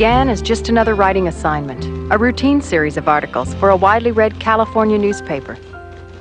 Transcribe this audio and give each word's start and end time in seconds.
Began 0.00 0.30
as 0.30 0.40
just 0.40 0.70
another 0.70 0.94
writing 0.94 1.28
assignment, 1.28 1.84
a 2.10 2.16
routine 2.16 2.62
series 2.62 2.96
of 2.96 3.06
articles 3.06 3.52
for 3.56 3.68
a 3.68 3.76
widely 3.76 4.12
read 4.12 4.40
California 4.40 4.96
newspaper. 4.96 5.58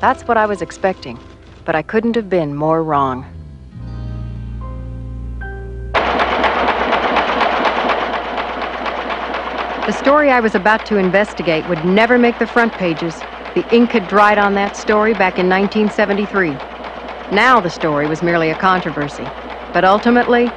That's 0.02 0.24
what 0.24 0.36
I 0.36 0.46
was 0.46 0.62
expecting, 0.62 1.18
but 1.64 1.76
I 1.78 1.82
couldn't 1.82 2.18
have 2.18 2.30
been 2.30 2.54
more 2.54 2.84
wrong. 2.84 3.26
The 9.86 9.94
story 9.94 10.30
I 10.30 10.42
was 10.42 10.56
about 10.56 10.86
to 10.88 10.98
investigate 10.98 11.66
would 11.70 11.86
never 11.86 12.18
make 12.18 12.38
the 12.38 12.48
front 12.48 12.74
pages. 12.74 13.16
The 13.56 13.66
ink 13.74 13.92
had 13.92 14.10
dried 14.10 14.40
on 14.40 14.56
that 14.56 14.76
story 14.76 15.14
back 15.14 15.40
in 15.40 15.48
1973. 15.48 16.50
Now 17.34 17.62
the 17.62 17.70
story 17.70 18.08
was 18.08 18.22
merely 18.22 18.50
a 18.50 18.56
controversy, 18.56 19.24
but 19.72 19.86
ultimately, 19.86 20.52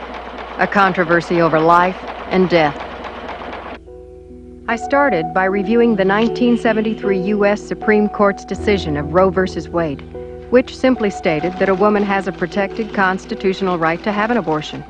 a 0.59 0.67
controversy 0.67 1.41
over 1.41 1.61
life 1.61 2.03
and 2.33 2.51
death. 2.51 2.92
I 4.69 4.77
started 4.77 5.35
by 5.35 5.47
reviewing 5.47 5.97
the 5.97 6.05
1973 6.05 7.19
U.S. 7.35 7.61
Supreme 7.61 8.09
Court's 8.09 8.45
decision 8.45 8.97
of 8.97 9.13
Roe 9.13 9.29
v. 9.29 9.69
Wade, 9.69 10.01
which 10.53 10.77
simply 10.77 11.11
stated 11.11 11.53
that 11.55 11.69
a 11.69 11.75
woman 11.75 12.05
has 12.05 12.29
a 12.29 12.33
protected 12.33 12.95
constitutional 12.95 13.77
right 13.77 14.01
to 14.05 14.13
have 14.13 14.31
an 14.31 14.37
abortion. 14.37 14.85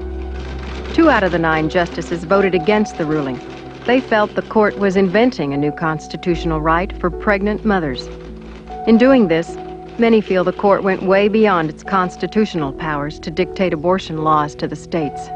Two 0.92 1.08
out 1.08 1.24
of 1.24 1.32
the 1.32 1.38
nine 1.38 1.70
justices 1.70 2.24
voted 2.24 2.54
against 2.54 2.98
the 2.98 3.06
ruling, 3.06 3.40
they 3.86 3.98
felt 3.98 4.34
the 4.34 4.42
court 4.42 4.78
was 4.78 4.94
inventing 4.94 5.54
a 5.54 5.56
new 5.56 5.72
constitutional 5.72 6.60
right 6.60 6.92
for 7.00 7.08
pregnant 7.08 7.64
mothers. 7.64 8.06
In 8.86 8.98
doing 8.98 9.28
this, 9.28 9.56
many 9.98 10.20
feel 10.20 10.44
the 10.44 10.52
court 10.52 10.82
went 10.82 11.04
way 11.04 11.28
beyond 11.28 11.70
its 11.70 11.82
constitutional 11.82 12.74
powers 12.74 13.18
to 13.20 13.30
dictate 13.30 13.72
abortion 13.72 14.18
laws 14.22 14.54
to 14.56 14.68
the 14.68 14.76
states. 14.76 15.30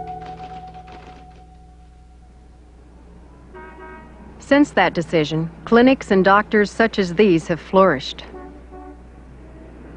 Since 4.46 4.70
that 4.74 4.94
decision, 4.94 5.50
clinics 5.64 6.12
and 6.12 6.24
doctors 6.24 6.70
such 6.70 7.00
as 7.00 7.16
these 7.16 7.48
have 7.48 7.58
flourished. 7.58 8.22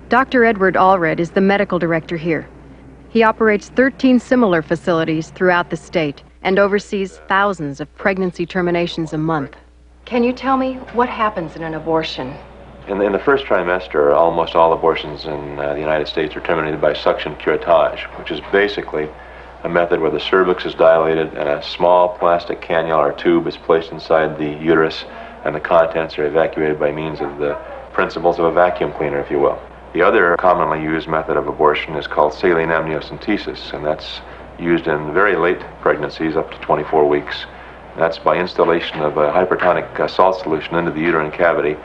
Dr. 0.09 0.43
Edward 0.43 0.73
Allred 0.73 1.19
is 1.19 1.29
the 1.29 1.39
medical 1.39 1.77
director 1.77 2.17
here. 2.17 2.49
He 3.09 3.21
operates 3.21 3.69
13 3.69 4.17
similar 4.19 4.63
facilities 4.63 5.29
throughout 5.29 5.69
the 5.69 5.77
state 5.77 6.23
and 6.41 6.57
oversees 6.57 7.17
thousands 7.27 7.79
of 7.79 7.95
pregnancy 7.95 8.47
terminations 8.47 9.13
a 9.13 9.19
month. 9.19 9.55
Can 10.05 10.23
you 10.23 10.33
tell 10.33 10.57
me 10.57 10.77
what 10.93 11.09
happens 11.09 11.55
in 11.55 11.61
an 11.61 11.75
abortion? 11.75 12.33
In 12.87 12.97
the, 12.97 13.05
in 13.05 13.11
the 13.11 13.19
first 13.19 13.45
trimester, 13.45 14.15
almost 14.15 14.55
all 14.55 14.73
abortions 14.73 15.25
in 15.25 15.59
uh, 15.59 15.75
the 15.75 15.79
United 15.79 16.07
States 16.07 16.35
are 16.35 16.41
terminated 16.41 16.81
by 16.81 16.93
suction 16.93 17.35
curettage, 17.35 17.99
which 18.17 18.31
is 18.31 18.41
basically 18.51 19.09
a 19.63 19.69
method 19.69 19.99
where 19.99 20.11
the 20.11 20.19
cervix 20.19 20.65
is 20.65 20.73
dilated 20.73 21.33
and 21.33 21.49
a 21.49 21.61
small 21.63 22.17
plastic 22.17 22.61
cannula 22.61 23.11
or 23.11 23.13
tube 23.13 23.45
is 23.47 23.57
placed 23.57 23.91
inside 23.91 24.37
the 24.37 24.49
uterus 24.63 25.05
and 25.43 25.53
the 25.53 25.59
contents 25.59 26.17
are 26.17 26.25
evacuated 26.25 26.79
by 26.79 26.91
means 26.91 27.19
of 27.19 27.37
the 27.39 27.55
principles 27.91 28.39
of 28.39 28.45
a 28.45 28.51
vacuum 28.51 28.93
cleaner, 28.93 29.19
if 29.19 29.29
you 29.29 29.39
will. 29.39 29.59
The 29.93 30.01
other 30.01 30.35
commonly 30.37 30.81
used 30.81 31.07
method 31.07 31.35
of 31.35 31.47
abortion 31.47 31.95
is 31.95 32.07
called 32.07 32.33
saline 32.33 32.69
amniocentesis, 32.69 33.73
and 33.73 33.83
that's 33.83 34.21
used 34.59 34.87
in 34.87 35.13
very 35.13 35.35
late 35.35 35.59
pregnancies 35.81 36.35
up 36.35 36.51
to 36.51 36.57
24 36.59 37.07
weeks. 37.07 37.45
That's 37.97 38.19
by 38.19 38.37
instillation 38.37 39.01
of 39.01 39.17
a 39.17 39.31
hypertonic 39.31 39.99
uh, 39.99 40.07
salt 40.07 40.39
solution 40.41 40.75
into 40.75 40.91
the 40.91 41.01
uterine 41.01 41.31
cavity 41.31 41.75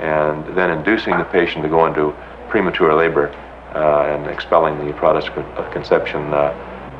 and 0.00 0.56
then 0.56 0.70
inducing 0.70 1.18
the 1.18 1.24
patient 1.24 1.62
to 1.62 1.68
go 1.68 1.86
into 1.86 2.14
premature 2.48 2.94
labor 2.94 3.28
uh, 3.74 4.14
and 4.14 4.26
expelling 4.26 4.84
the 4.84 4.92
product 4.94 5.28
of 5.36 5.70
conception 5.70 6.32
uh, 6.32 6.52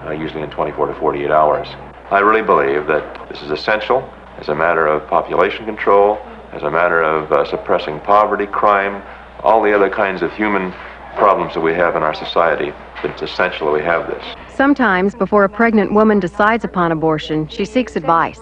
uh, 0.04 0.10
usually 0.10 0.42
in 0.42 0.50
24 0.50 0.86
to 0.86 0.94
48 0.94 1.30
hours. 1.30 1.68
I 2.10 2.20
really 2.20 2.42
believe 2.42 2.86
that 2.86 3.28
this 3.28 3.42
is 3.42 3.50
essential 3.50 4.08
as 4.38 4.48
a 4.48 4.54
matter 4.54 4.86
of 4.86 5.06
population 5.08 5.64
control, 5.64 6.18
as 6.52 6.62
a 6.62 6.70
matter 6.70 7.02
of 7.02 7.30
uh, 7.30 7.44
suppressing 7.44 8.00
poverty, 8.00 8.46
crime, 8.46 9.02
all 9.42 9.62
the 9.62 9.74
other 9.74 9.90
kinds 9.90 10.22
of 10.22 10.32
human 10.32 10.72
problems 11.16 11.54
that 11.54 11.60
we 11.60 11.72
have 11.74 11.96
in 11.96 12.02
our 12.02 12.14
society. 12.14 12.72
It's 13.02 13.22
essential 13.22 13.66
that 13.66 13.72
we 13.72 13.82
have 13.82 14.06
this. 14.06 14.24
Sometimes, 14.54 15.14
before 15.14 15.44
a 15.44 15.48
pregnant 15.48 15.92
woman 15.92 16.20
decides 16.20 16.64
upon 16.64 16.92
abortion, 16.92 17.48
she 17.48 17.64
seeks 17.64 17.96
advice. 17.96 18.40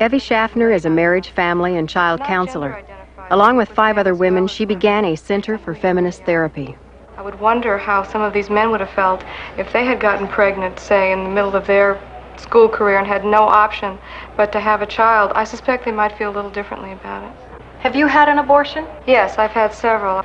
Evie 0.00 0.18
Schaffner 0.18 0.70
is 0.70 0.84
a 0.84 0.90
marriage, 0.90 1.30
family, 1.30 1.76
and 1.76 1.88
child 1.88 2.20
counselor. 2.20 2.82
Along 3.30 3.56
with 3.56 3.68
five 3.68 3.98
other 3.98 4.14
women, 4.14 4.46
she 4.46 4.64
began 4.64 5.04
a 5.04 5.16
Center 5.16 5.58
for 5.58 5.74
Feminist 5.74 6.22
Therapy. 6.24 6.76
I 7.18 7.22
would 7.22 7.40
wonder 7.40 7.78
how 7.78 8.02
some 8.02 8.20
of 8.20 8.34
these 8.34 8.50
men 8.50 8.70
would 8.70 8.80
have 8.80 8.90
felt 8.90 9.24
if 9.56 9.72
they 9.72 9.86
had 9.86 10.00
gotten 10.00 10.28
pregnant, 10.28 10.78
say, 10.78 11.12
in 11.12 11.24
the 11.24 11.30
middle 11.30 11.56
of 11.56 11.66
their 11.66 11.98
school 12.36 12.68
career 12.68 12.98
and 12.98 13.06
had 13.06 13.24
no 13.24 13.44
option 13.44 13.98
but 14.36 14.52
to 14.52 14.60
have 14.60 14.82
a 14.82 14.86
child. 14.86 15.32
I 15.34 15.44
suspect 15.44 15.86
they 15.86 15.92
might 15.92 16.18
feel 16.18 16.30
a 16.30 16.36
little 16.36 16.50
differently 16.50 16.92
about 16.92 17.24
it. 17.24 17.32
Have 17.80 17.96
you 17.96 18.06
had 18.06 18.28
an 18.28 18.38
abortion? 18.38 18.86
Yes, 19.06 19.38
I've 19.38 19.52
had 19.52 19.72
several. 19.72 20.22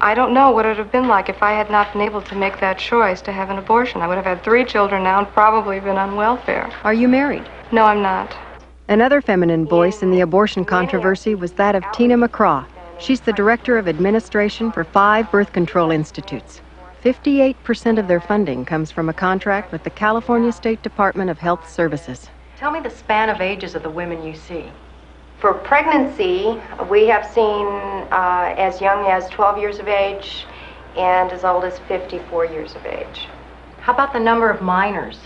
I 0.00 0.14
don't 0.14 0.32
know 0.32 0.50
what 0.50 0.64
it 0.64 0.68
would 0.68 0.78
have 0.78 0.90
been 0.90 1.08
like 1.08 1.28
if 1.28 1.42
I 1.42 1.52
had 1.52 1.70
not 1.70 1.92
been 1.92 2.00
able 2.00 2.22
to 2.22 2.34
make 2.34 2.58
that 2.60 2.78
choice 2.78 3.20
to 3.22 3.32
have 3.32 3.50
an 3.50 3.58
abortion. 3.58 4.00
I 4.00 4.08
would 4.08 4.16
have 4.16 4.24
had 4.24 4.42
three 4.42 4.64
children 4.64 5.02
now 5.02 5.18
and 5.18 5.28
probably 5.28 5.78
been 5.78 5.98
on 5.98 6.16
welfare. 6.16 6.72
Are 6.84 6.94
you 6.94 7.06
married? 7.06 7.46
No, 7.70 7.84
I'm 7.84 8.00
not. 8.00 8.34
Another 8.88 9.20
feminine 9.20 9.66
voice 9.66 10.02
in 10.02 10.10
the 10.10 10.22
abortion 10.22 10.64
controversy 10.64 11.34
was 11.34 11.52
that 11.52 11.74
of 11.74 11.84
Tina 11.92 12.16
McCraw. 12.16 12.66
She's 13.00 13.20
the 13.20 13.32
director 13.32 13.78
of 13.78 13.88
administration 13.88 14.70
for 14.70 14.84
five 14.84 15.30
birth 15.30 15.54
control 15.54 15.90
institutes. 15.90 16.60
58% 17.02 17.98
of 17.98 18.08
their 18.08 18.20
funding 18.20 18.66
comes 18.66 18.90
from 18.90 19.08
a 19.08 19.14
contract 19.14 19.72
with 19.72 19.84
the 19.84 19.90
California 19.90 20.52
State 20.52 20.82
Department 20.82 21.30
of 21.30 21.38
Health 21.38 21.70
Services. 21.70 22.28
Tell 22.58 22.70
me 22.70 22.80
the 22.80 22.90
span 22.90 23.30
of 23.30 23.40
ages 23.40 23.74
of 23.74 23.82
the 23.82 23.88
women 23.88 24.22
you 24.22 24.34
see. 24.34 24.66
For 25.38 25.54
pregnancy, 25.54 26.60
we 26.90 27.06
have 27.06 27.24
seen 27.24 27.66
uh, 28.12 28.54
as 28.58 28.82
young 28.82 29.06
as 29.06 29.30
12 29.30 29.56
years 29.56 29.78
of 29.78 29.88
age 29.88 30.44
and 30.94 31.32
as 31.32 31.42
old 31.42 31.64
as 31.64 31.78
54 31.88 32.44
years 32.44 32.74
of 32.74 32.84
age. 32.84 33.28
How 33.80 33.94
about 33.94 34.12
the 34.12 34.20
number 34.20 34.50
of 34.50 34.60
minors? 34.60 35.16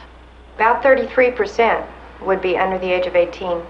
About 0.54 0.80
33% 0.80 1.84
would 2.20 2.40
be 2.40 2.56
under 2.56 2.78
the 2.78 2.92
age 2.92 3.06
of 3.06 3.16
18. 3.16 3.60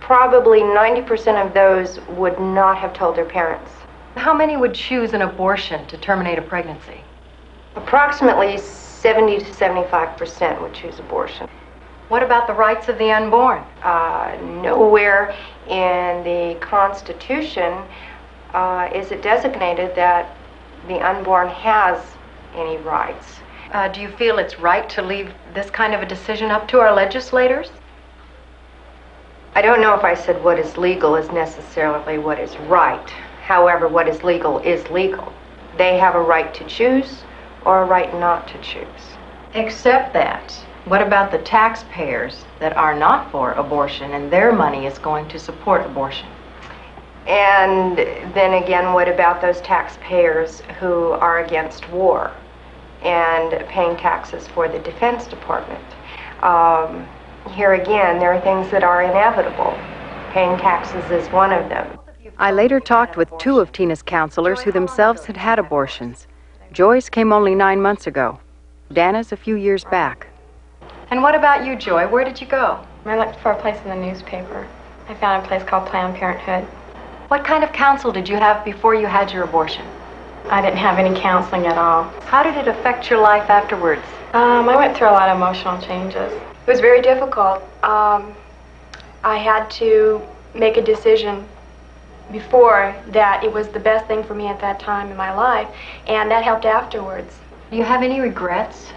Probably 0.00 0.60
90% 0.60 1.46
of 1.46 1.54
those 1.54 2.00
would 2.08 2.38
not 2.40 2.78
have 2.78 2.92
told 2.92 3.16
their 3.16 3.24
parents. 3.24 3.70
How 4.16 4.34
many 4.34 4.56
would 4.56 4.74
choose 4.74 5.12
an 5.12 5.22
abortion 5.22 5.86
to 5.86 5.96
terminate 5.98 6.38
a 6.38 6.42
pregnancy? 6.42 7.00
Approximately 7.76 8.58
70 8.58 9.38
to 9.38 9.44
75% 9.44 10.60
would 10.60 10.74
choose 10.74 10.98
abortion. 10.98 11.48
What 12.08 12.24
about 12.24 12.48
the 12.48 12.54
rights 12.54 12.88
of 12.88 12.98
the 12.98 13.12
unborn? 13.12 13.62
Uh, 13.82 14.36
nowhere 14.62 15.34
in 15.68 16.24
the 16.24 16.58
Constitution 16.60 17.84
uh, 18.52 18.90
is 18.92 19.12
it 19.12 19.22
designated 19.22 19.94
that 19.94 20.36
the 20.88 20.98
unborn 20.98 21.48
has 21.48 22.02
any 22.56 22.78
rights. 22.78 23.40
Uh, 23.72 23.86
do 23.88 24.00
you 24.00 24.08
feel 24.08 24.38
it's 24.38 24.58
right 24.58 24.88
to 24.90 25.02
leave 25.02 25.32
this 25.54 25.70
kind 25.70 25.94
of 25.94 26.02
a 26.02 26.06
decision 26.06 26.50
up 26.50 26.66
to 26.68 26.80
our 26.80 26.92
legislators? 26.92 27.70
I 29.52 29.62
don't 29.62 29.80
know 29.80 29.94
if 29.94 30.04
I 30.04 30.14
said 30.14 30.42
what 30.44 30.60
is 30.60 30.76
legal 30.76 31.16
is 31.16 31.28
necessarily 31.32 32.18
what 32.18 32.38
is 32.38 32.56
right. 32.58 33.10
However, 33.42 33.88
what 33.88 34.08
is 34.08 34.22
legal 34.22 34.60
is 34.60 34.88
legal. 34.90 35.32
They 35.76 35.98
have 35.98 36.14
a 36.14 36.22
right 36.22 36.54
to 36.54 36.64
choose 36.66 37.24
or 37.64 37.82
a 37.82 37.84
right 37.84 38.12
not 38.14 38.46
to 38.48 38.58
choose. 38.62 39.16
Except 39.54 40.12
that 40.12 40.52
what 40.84 41.02
about 41.02 41.32
the 41.32 41.38
taxpayers 41.38 42.44
that 42.60 42.76
are 42.76 42.96
not 42.96 43.30
for 43.32 43.52
abortion 43.52 44.12
and 44.12 44.32
their 44.32 44.52
money 44.52 44.86
is 44.86 44.98
going 44.98 45.28
to 45.28 45.38
support 45.38 45.84
abortion? 45.84 46.28
And 47.26 47.98
then 47.98 48.62
again, 48.62 48.92
what 48.92 49.08
about 49.08 49.40
those 49.40 49.60
taxpayers 49.62 50.60
who 50.78 51.10
are 51.10 51.44
against 51.44 51.88
war 51.90 52.30
and 53.02 53.66
paying 53.68 53.96
taxes 53.96 54.46
for 54.48 54.68
the 54.68 54.78
Defense 54.78 55.26
Department? 55.26 55.84
Um, 56.42 57.06
here 57.48 57.74
again, 57.74 58.18
there 58.18 58.32
are 58.32 58.40
things 58.40 58.70
that 58.70 58.84
are 58.84 59.02
inevitable. 59.02 59.76
Paying 60.32 60.58
taxes 60.58 61.10
is 61.10 61.30
one 61.32 61.52
of 61.52 61.68
them. 61.68 61.98
I 62.38 62.52
later 62.52 62.80
talked 62.80 63.16
with 63.16 63.30
two 63.38 63.60
of 63.60 63.72
Tina's 63.72 64.02
counselors 64.02 64.62
who 64.62 64.72
themselves 64.72 65.26
had 65.26 65.36
had 65.36 65.58
abortions. 65.58 66.26
Joyce 66.72 67.08
came 67.08 67.32
only 67.32 67.54
nine 67.54 67.82
months 67.82 68.06
ago. 68.06 68.40
Dana's 68.92 69.32
a 69.32 69.36
few 69.36 69.56
years 69.56 69.84
back. 69.84 70.28
And 71.10 71.22
what 71.22 71.34
about 71.34 71.66
you, 71.66 71.76
Joy? 71.76 72.08
Where 72.08 72.24
did 72.24 72.40
you 72.40 72.46
go? 72.46 72.84
I 73.04 73.18
looked 73.18 73.40
for 73.40 73.52
a 73.52 73.60
place 73.60 73.80
in 73.82 73.88
the 73.88 73.96
newspaper. 73.96 74.66
I 75.08 75.14
found 75.14 75.44
a 75.44 75.48
place 75.48 75.64
called 75.64 75.88
Planned 75.88 76.16
Parenthood. 76.16 76.64
What 77.28 77.44
kind 77.44 77.64
of 77.64 77.72
counsel 77.72 78.12
did 78.12 78.28
you 78.28 78.36
have 78.36 78.64
before 78.64 78.94
you 78.94 79.06
had 79.06 79.32
your 79.32 79.44
abortion? 79.44 79.84
I 80.48 80.62
didn't 80.62 80.78
have 80.78 80.98
any 80.98 81.18
counseling 81.20 81.66
at 81.66 81.76
all. 81.76 82.04
How 82.26 82.42
did 82.42 82.56
it 82.56 82.68
affect 82.68 83.10
your 83.10 83.20
life 83.20 83.50
afterwards? 83.50 84.02
Um, 84.32 84.68
I 84.68 84.76
went 84.76 84.96
through 84.96 85.08
a 85.08 85.12
lot 85.12 85.28
of 85.28 85.36
emotional 85.36 85.80
changes. 85.80 86.32
It 86.70 86.74
was 86.74 86.80
very 86.82 87.02
difficult. 87.02 87.64
Um, 87.82 88.32
I 89.24 89.38
had 89.38 89.68
to 89.82 90.22
make 90.54 90.76
a 90.76 90.80
decision 90.80 91.44
before 92.30 92.94
that 93.08 93.42
it 93.42 93.52
was 93.52 93.66
the 93.70 93.80
best 93.80 94.06
thing 94.06 94.22
for 94.22 94.36
me 94.36 94.46
at 94.46 94.60
that 94.60 94.78
time 94.78 95.10
in 95.10 95.16
my 95.16 95.34
life, 95.34 95.66
and 96.06 96.30
that 96.30 96.44
helped 96.44 96.66
afterwards. 96.66 97.34
Do 97.72 97.76
you 97.76 97.82
have 97.82 98.04
any 98.04 98.20
regrets? 98.20 98.92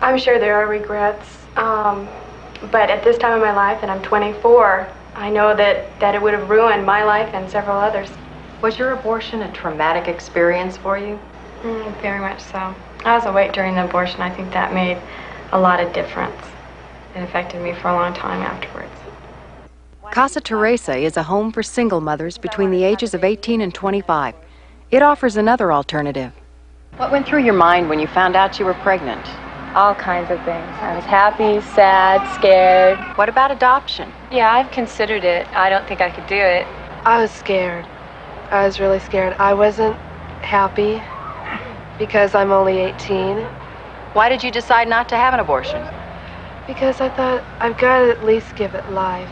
I'm 0.00 0.16
sure 0.16 0.38
there 0.38 0.54
are 0.54 0.66
regrets. 0.66 1.36
Um, 1.56 2.08
But 2.72 2.88
at 2.88 3.04
this 3.04 3.18
time 3.18 3.34
in 3.34 3.42
my 3.42 3.52
life, 3.52 3.80
and 3.82 3.90
I'm 3.90 4.00
24, 4.00 4.88
I 5.14 5.28
know 5.28 5.54
that, 5.54 6.00
that 6.00 6.14
it 6.14 6.22
would 6.22 6.32
have 6.32 6.48
ruined 6.48 6.86
my 6.86 7.04
life 7.04 7.34
and 7.34 7.50
several 7.50 7.76
others. 7.76 8.08
Was 8.62 8.78
your 8.78 8.92
abortion 8.92 9.42
a 9.42 9.52
traumatic 9.52 10.08
experience 10.08 10.78
for 10.78 10.96
you? 10.96 11.20
Mm, 11.62 12.00
very 12.00 12.18
much 12.18 12.40
so. 12.40 12.74
I 13.04 13.14
was 13.14 13.26
awake 13.26 13.52
during 13.52 13.74
the 13.74 13.84
abortion. 13.84 14.22
I 14.22 14.30
think 14.30 14.54
that 14.54 14.72
made 14.72 14.96
a 15.52 15.60
lot 15.60 15.80
of 15.80 15.92
difference. 15.92 16.57
It 17.18 17.22
affected 17.22 17.60
me 17.60 17.74
for 17.74 17.88
a 17.88 17.94
long 17.94 18.14
time 18.14 18.42
afterwards. 18.42 18.92
Casa 20.12 20.40
Teresa 20.40 20.96
is 20.96 21.16
a 21.16 21.24
home 21.24 21.50
for 21.50 21.64
single 21.64 22.00
mothers 22.00 22.38
between 22.38 22.70
the 22.70 22.84
ages 22.84 23.12
of 23.12 23.24
18 23.24 23.60
and 23.60 23.74
25. 23.74 24.36
It 24.92 25.02
offers 25.02 25.36
another 25.36 25.72
alternative. 25.72 26.32
What 26.96 27.10
went 27.10 27.26
through 27.26 27.42
your 27.42 27.54
mind 27.54 27.88
when 27.88 27.98
you 27.98 28.06
found 28.06 28.36
out 28.36 28.60
you 28.60 28.64
were 28.64 28.74
pregnant? 28.86 29.26
All 29.74 29.96
kinds 29.96 30.30
of 30.30 30.38
things. 30.44 30.70
I 30.80 30.94
was 30.94 31.04
happy, 31.06 31.60
sad, 31.74 32.22
scared. 32.36 33.00
What 33.18 33.28
about 33.28 33.50
adoption? 33.50 34.12
Yeah, 34.30 34.52
I've 34.52 34.70
considered 34.70 35.24
it. 35.24 35.48
I 35.56 35.68
don't 35.68 35.88
think 35.88 36.00
I 36.00 36.10
could 36.10 36.28
do 36.28 36.36
it. 36.36 36.68
I 37.04 37.20
was 37.20 37.32
scared. 37.32 37.84
I 38.52 38.64
was 38.64 38.78
really 38.78 39.00
scared. 39.00 39.34
I 39.40 39.54
wasn't 39.54 39.96
happy 40.42 41.02
because 41.98 42.36
I'm 42.36 42.52
only 42.52 42.78
18. 42.78 43.38
Why 44.12 44.28
did 44.28 44.44
you 44.44 44.52
decide 44.52 44.86
not 44.86 45.08
to 45.08 45.16
have 45.16 45.34
an 45.34 45.40
abortion? 45.40 45.84
Because 46.68 47.00
I 47.00 47.08
thought 47.08 47.42
I've 47.60 47.78
got 47.78 48.00
to 48.00 48.10
at 48.10 48.26
least 48.26 48.54
give 48.54 48.74
it 48.74 48.92
life. 48.92 49.30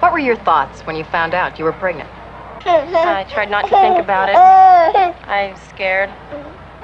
What 0.00 0.12
were 0.12 0.20
your 0.20 0.36
thoughts 0.36 0.82
when 0.82 0.94
you 0.94 1.02
found 1.02 1.34
out 1.34 1.58
you 1.58 1.64
were 1.64 1.72
pregnant? 1.72 2.08
I 2.64 3.26
tried 3.28 3.50
not 3.50 3.62
to 3.64 3.70
think 3.70 3.98
about 3.98 4.28
it. 4.28 4.36
I 4.36 5.50
was 5.50 5.60
scared. 5.62 6.08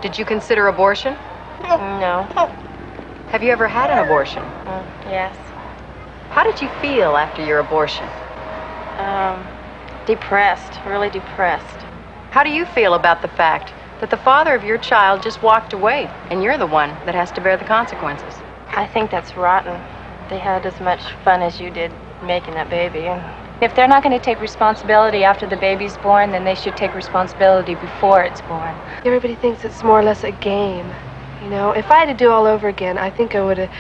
Did 0.02 0.19
you 0.19 0.25
consider 0.25 0.66
abortion? 0.66 1.14
No. 1.62 2.26
Have 3.28 3.44
you 3.44 3.52
ever 3.52 3.69
had 3.69 3.88
an 3.90 4.04
abortion? 4.04 4.42
Mm, 4.42 4.84
yes. 5.06 5.36
How 6.30 6.42
did 6.42 6.60
you 6.60 6.69
feel 6.80 7.16
after 7.16 7.44
your 7.46 7.60
abortion? 7.60 8.08
Um, 8.98 9.46
depressed. 10.06 10.80
Really 10.86 11.10
depressed. 11.10 11.86
How 12.32 12.42
do 12.42 12.50
you 12.50 12.66
feel 12.66 12.94
about 12.94 13.22
the 13.22 13.28
fact 13.28 13.72
that 14.00 14.10
the 14.10 14.16
father 14.16 14.56
of 14.56 14.64
your 14.64 14.78
child 14.78 15.22
just 15.22 15.40
walked 15.40 15.72
away 15.72 16.10
and 16.30 16.42
you're 16.42 16.58
the 16.58 16.66
one 16.66 16.90
that 17.06 17.14
has 17.14 17.30
to 17.32 17.40
bear 17.40 17.56
the 17.56 17.64
consequences? 17.64 18.34
I 18.78 18.86
think 18.86 19.10
that's 19.10 19.36
rotten. 19.36 19.75
They 20.30 20.38
had 20.38 20.64
as 20.64 20.80
much 20.80 21.02
fun 21.25 21.42
as 21.42 21.58
you 21.60 21.69
did 21.69 21.90
making 22.22 22.54
that 22.54 22.70
baby. 22.70 23.08
And 23.08 23.20
if 23.60 23.75
they're 23.75 23.88
not 23.88 24.04
going 24.04 24.16
to 24.16 24.25
take 24.25 24.40
responsibility 24.40 25.25
after 25.25 25.48
the 25.48 25.56
baby's 25.56 25.96
born, 25.96 26.30
then 26.30 26.44
they 26.44 26.54
should 26.54 26.76
take 26.76 26.94
responsibility 26.94 27.75
before 27.75 28.22
it's 28.22 28.40
born. 28.42 28.72
Everybody 29.04 29.34
thinks 29.34 29.64
it's 29.64 29.82
more 29.82 29.98
or 29.98 30.04
less 30.04 30.22
a 30.22 30.30
game. 30.30 30.86
You 31.42 31.50
know, 31.50 31.72
if 31.72 31.90
I 31.90 31.96
had 31.96 32.06
to 32.06 32.14
do 32.14 32.30
all 32.30 32.46
over 32.46 32.69
again, 32.69 32.98
I 32.98 33.10
think 33.10 33.34
I 33.34 33.44
would 33.44 33.58
have 33.58 33.70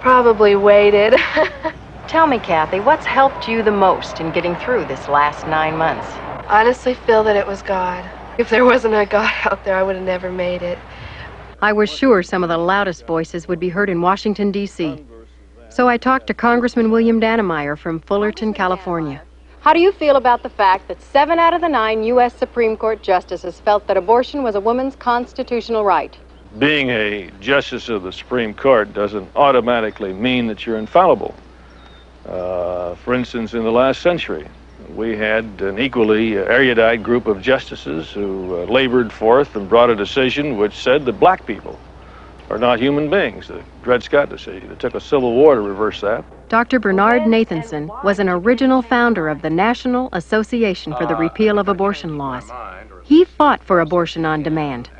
probably 0.00 0.56
waited. 0.56 1.14
Tell 2.08 2.26
me, 2.26 2.40
Kathy, 2.40 2.80
what's 2.80 3.06
helped 3.06 3.46
you 3.46 3.62
the 3.62 3.70
most 3.70 4.18
in 4.18 4.32
getting 4.32 4.56
through 4.56 4.86
this 4.86 5.06
last 5.06 5.46
nine 5.46 5.76
months? 5.76 6.08
Honestly, 6.48 6.94
feel 6.94 7.22
that 7.22 7.36
it 7.36 7.46
was 7.46 7.62
God. 7.62 8.04
If 8.36 8.50
there 8.50 8.64
wasn't 8.64 8.94
a 8.94 9.06
God 9.06 9.32
out 9.44 9.64
there, 9.64 9.76
I 9.76 9.84
would 9.84 9.94
have 9.94 10.04
never 10.04 10.32
made 10.32 10.62
it. 10.62 10.78
I 11.62 11.72
was 11.72 11.88
sure 11.88 12.24
some 12.24 12.42
of 12.42 12.48
the 12.48 12.58
loudest 12.58 13.06
voices 13.06 13.46
would 13.46 13.60
be 13.60 13.68
heard 13.68 13.88
in 13.88 14.00
Washington, 14.00 14.50
D.C. 14.50 15.06
So 15.70 15.88
I 15.88 15.96
talked 15.96 16.26
to 16.26 16.34
Congressman 16.34 16.90
William 16.90 17.20
Dannemeyer 17.20 17.78
from 17.78 18.00
Fullerton, 18.00 18.52
California. 18.52 19.22
How 19.60 19.72
do 19.72 19.78
you 19.78 19.92
feel 19.92 20.16
about 20.16 20.42
the 20.42 20.48
fact 20.48 20.88
that 20.88 21.00
seven 21.00 21.38
out 21.38 21.54
of 21.54 21.60
the 21.60 21.68
nine 21.68 22.02
U.S. 22.02 22.34
Supreme 22.34 22.76
Court 22.76 23.00
justices 23.00 23.60
felt 23.60 23.86
that 23.86 23.96
abortion 23.96 24.42
was 24.42 24.56
a 24.56 24.60
woman's 24.60 24.96
constitutional 24.96 25.84
right? 25.84 26.18
Being 26.58 26.90
a 26.90 27.30
justice 27.38 27.88
of 27.88 28.02
the 28.02 28.12
Supreme 28.12 28.54
Court 28.54 28.92
doesn't 28.92 29.30
automatically 29.36 30.12
mean 30.12 30.48
that 30.48 30.66
you're 30.66 30.78
infallible. 30.78 31.32
Uh, 32.26 32.96
for 32.96 33.14
instance, 33.14 33.54
in 33.54 33.62
the 33.62 33.70
last 33.70 34.02
century, 34.02 34.48
we 34.90 35.16
had 35.16 35.44
an 35.60 35.78
equally 35.78 36.38
uh, 36.38 36.42
erudite 36.42 37.02
group 37.02 37.26
of 37.26 37.40
justices 37.40 38.10
who 38.10 38.54
uh, 38.54 38.64
labored 38.64 39.12
forth 39.12 39.56
and 39.56 39.68
brought 39.68 39.90
a 39.90 39.96
decision 39.96 40.56
which 40.56 40.74
said 40.74 41.04
that 41.06 41.14
black 41.14 41.46
people 41.46 41.78
are 42.50 42.58
not 42.58 42.78
human 42.78 43.08
beings. 43.08 43.48
The 43.48 43.62
Dred 43.82 44.02
Scott 44.02 44.28
decision. 44.28 44.70
It 44.70 44.78
took 44.78 44.94
a 44.94 45.00
civil 45.00 45.34
war 45.34 45.54
to 45.54 45.60
reverse 45.60 46.00
that. 46.02 46.24
Dr. 46.48 46.78
Bernard 46.78 47.22
Nathanson 47.22 47.88
was 48.04 48.18
an 48.18 48.28
original 48.28 48.82
founder 48.82 49.28
of 49.28 49.40
the 49.40 49.48
National 49.48 50.10
Association 50.12 50.94
for 50.96 51.06
the 51.06 51.16
Repeal 51.16 51.58
of 51.58 51.68
Abortion 51.68 52.18
Laws. 52.18 52.50
He 53.04 53.24
fought 53.24 53.64
for 53.64 53.80
abortion 53.80 54.26
on 54.26 54.42
demand. 54.42 54.90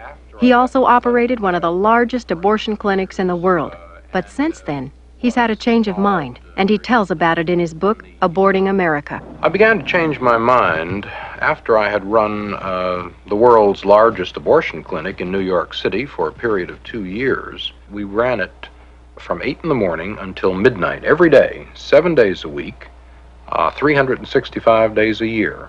He 0.40 0.52
also 0.52 0.84
operated 0.84 1.40
one 1.40 1.54
of 1.54 1.62
the 1.62 1.70
largest 1.70 2.30
abortion 2.30 2.76
clinics 2.76 3.18
in 3.18 3.26
the 3.26 3.36
world. 3.36 3.76
But 4.12 4.30
since 4.30 4.60
then, 4.60 4.92
he's 5.22 5.36
had 5.36 5.50
a 5.50 5.56
change 5.56 5.86
of 5.86 5.96
mind, 5.96 6.40
and 6.56 6.68
he 6.68 6.76
tells 6.76 7.10
about 7.10 7.38
it 7.38 7.48
in 7.48 7.60
his 7.60 7.72
book, 7.72 8.04
Aborting 8.20 8.68
America. 8.68 9.22
I 9.40 9.48
began 9.48 9.78
to 9.78 9.84
change 9.84 10.18
my 10.18 10.36
mind 10.36 11.06
after 11.06 11.78
I 11.78 11.88
had 11.88 12.04
run 12.04 12.54
uh, 12.54 13.08
the 13.28 13.36
world's 13.36 13.84
largest 13.84 14.36
abortion 14.36 14.82
clinic 14.82 15.20
in 15.20 15.30
New 15.30 15.38
York 15.38 15.74
City 15.74 16.04
for 16.04 16.28
a 16.28 16.32
period 16.32 16.70
of 16.70 16.82
two 16.82 17.04
years. 17.04 17.72
We 17.90 18.02
ran 18.02 18.40
it 18.40 18.68
from 19.16 19.40
8 19.40 19.60
in 19.62 19.68
the 19.68 19.74
morning 19.76 20.18
until 20.18 20.52
midnight 20.54 21.04
every 21.04 21.30
day, 21.30 21.68
seven 21.74 22.16
days 22.16 22.42
a 22.42 22.48
week, 22.48 22.88
uh, 23.48 23.70
365 23.70 24.94
days 24.96 25.20
a 25.20 25.26
year. 25.26 25.68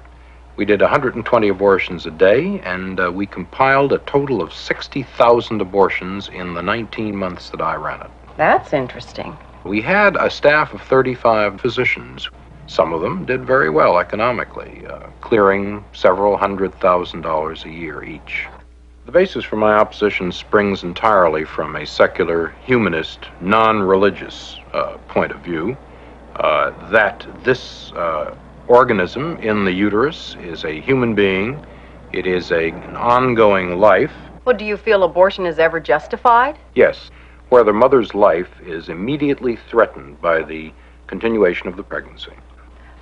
We 0.56 0.66
did 0.66 0.82
120 0.82 1.48
abortions 1.48 2.06
a 2.08 2.12
day, 2.12 2.60
and 2.62 3.00
uh, 3.00 3.12
we 3.12 3.26
compiled 3.28 3.94
a 3.94 4.00
total 4.00 4.42
of 4.42 4.54
60,000 4.54 5.62
abortions 5.62 6.30
in 6.30 6.54
the 6.54 6.62
19 6.62 7.16
months 7.16 7.50
that 7.52 7.62
I 7.62 7.76
ran 7.76 8.02
it. 8.02 8.12
That's 8.38 8.74
interesting. 8.74 9.38
We 9.64 9.82
had 9.82 10.16
a 10.18 10.30
staff 10.30 10.74
of 10.74 10.82
35 10.82 11.62
physicians. 11.62 12.30
Some 12.68 12.94
of 12.94 13.02
them 13.02 13.26
did 13.26 13.46
very 13.46 13.70
well 13.70 14.00
economically, 14.00 14.86
uh, 14.88 15.08
clearing 15.22 15.84
several 15.94 16.38
hundred 16.38 16.74
thousand 16.80 17.22
dollars 17.22 17.66
a 17.66 17.70
year 17.70 18.04
each. 18.04 18.48
The 19.06 19.12
basis 19.12 19.44
for 19.44 19.58
my 19.58 19.74
opposition 19.74 20.32
springs 20.32 20.84
entirely 20.84 21.44
from 21.44 21.76
a 21.76 21.86
secular, 21.86 22.54
humanist, 22.66 23.20
non 23.42 23.82
religious 23.82 24.58
uh, 24.74 24.98
point 25.10 25.32
of 25.32 25.40
view 25.42 25.78
uh, 26.38 26.72
that 26.90 27.28
this 27.44 27.92
uh, 27.92 28.34
organism 28.68 29.38
in 29.38 29.66
the 29.66 29.72
uterus 29.72 30.36
is 30.42 30.64
a 30.64 30.80
human 30.80 31.14
being, 31.14 31.64
it 32.14 32.26
is 32.26 32.52
a, 32.52 32.70
an 32.70 32.96
ongoing 32.96 33.80
life. 33.80 34.14
Well, 34.46 34.56
do 34.56 34.66
you 34.66 34.78
feel 34.78 35.04
abortion 35.04 35.46
is 35.46 35.60
ever 35.60 35.80
justified? 35.80 36.58
Yes, 36.76 37.12
where 37.54 37.64
the 37.64 37.72
mother's 37.72 38.16
life 38.16 38.50
is 38.66 38.90
immediately 38.90 39.56
threatened 39.70 40.20
by 40.20 40.42
the 40.42 40.74
continuation 41.06 41.68
of 41.68 41.78
the 41.78 41.84
pregnancy. 41.84 42.34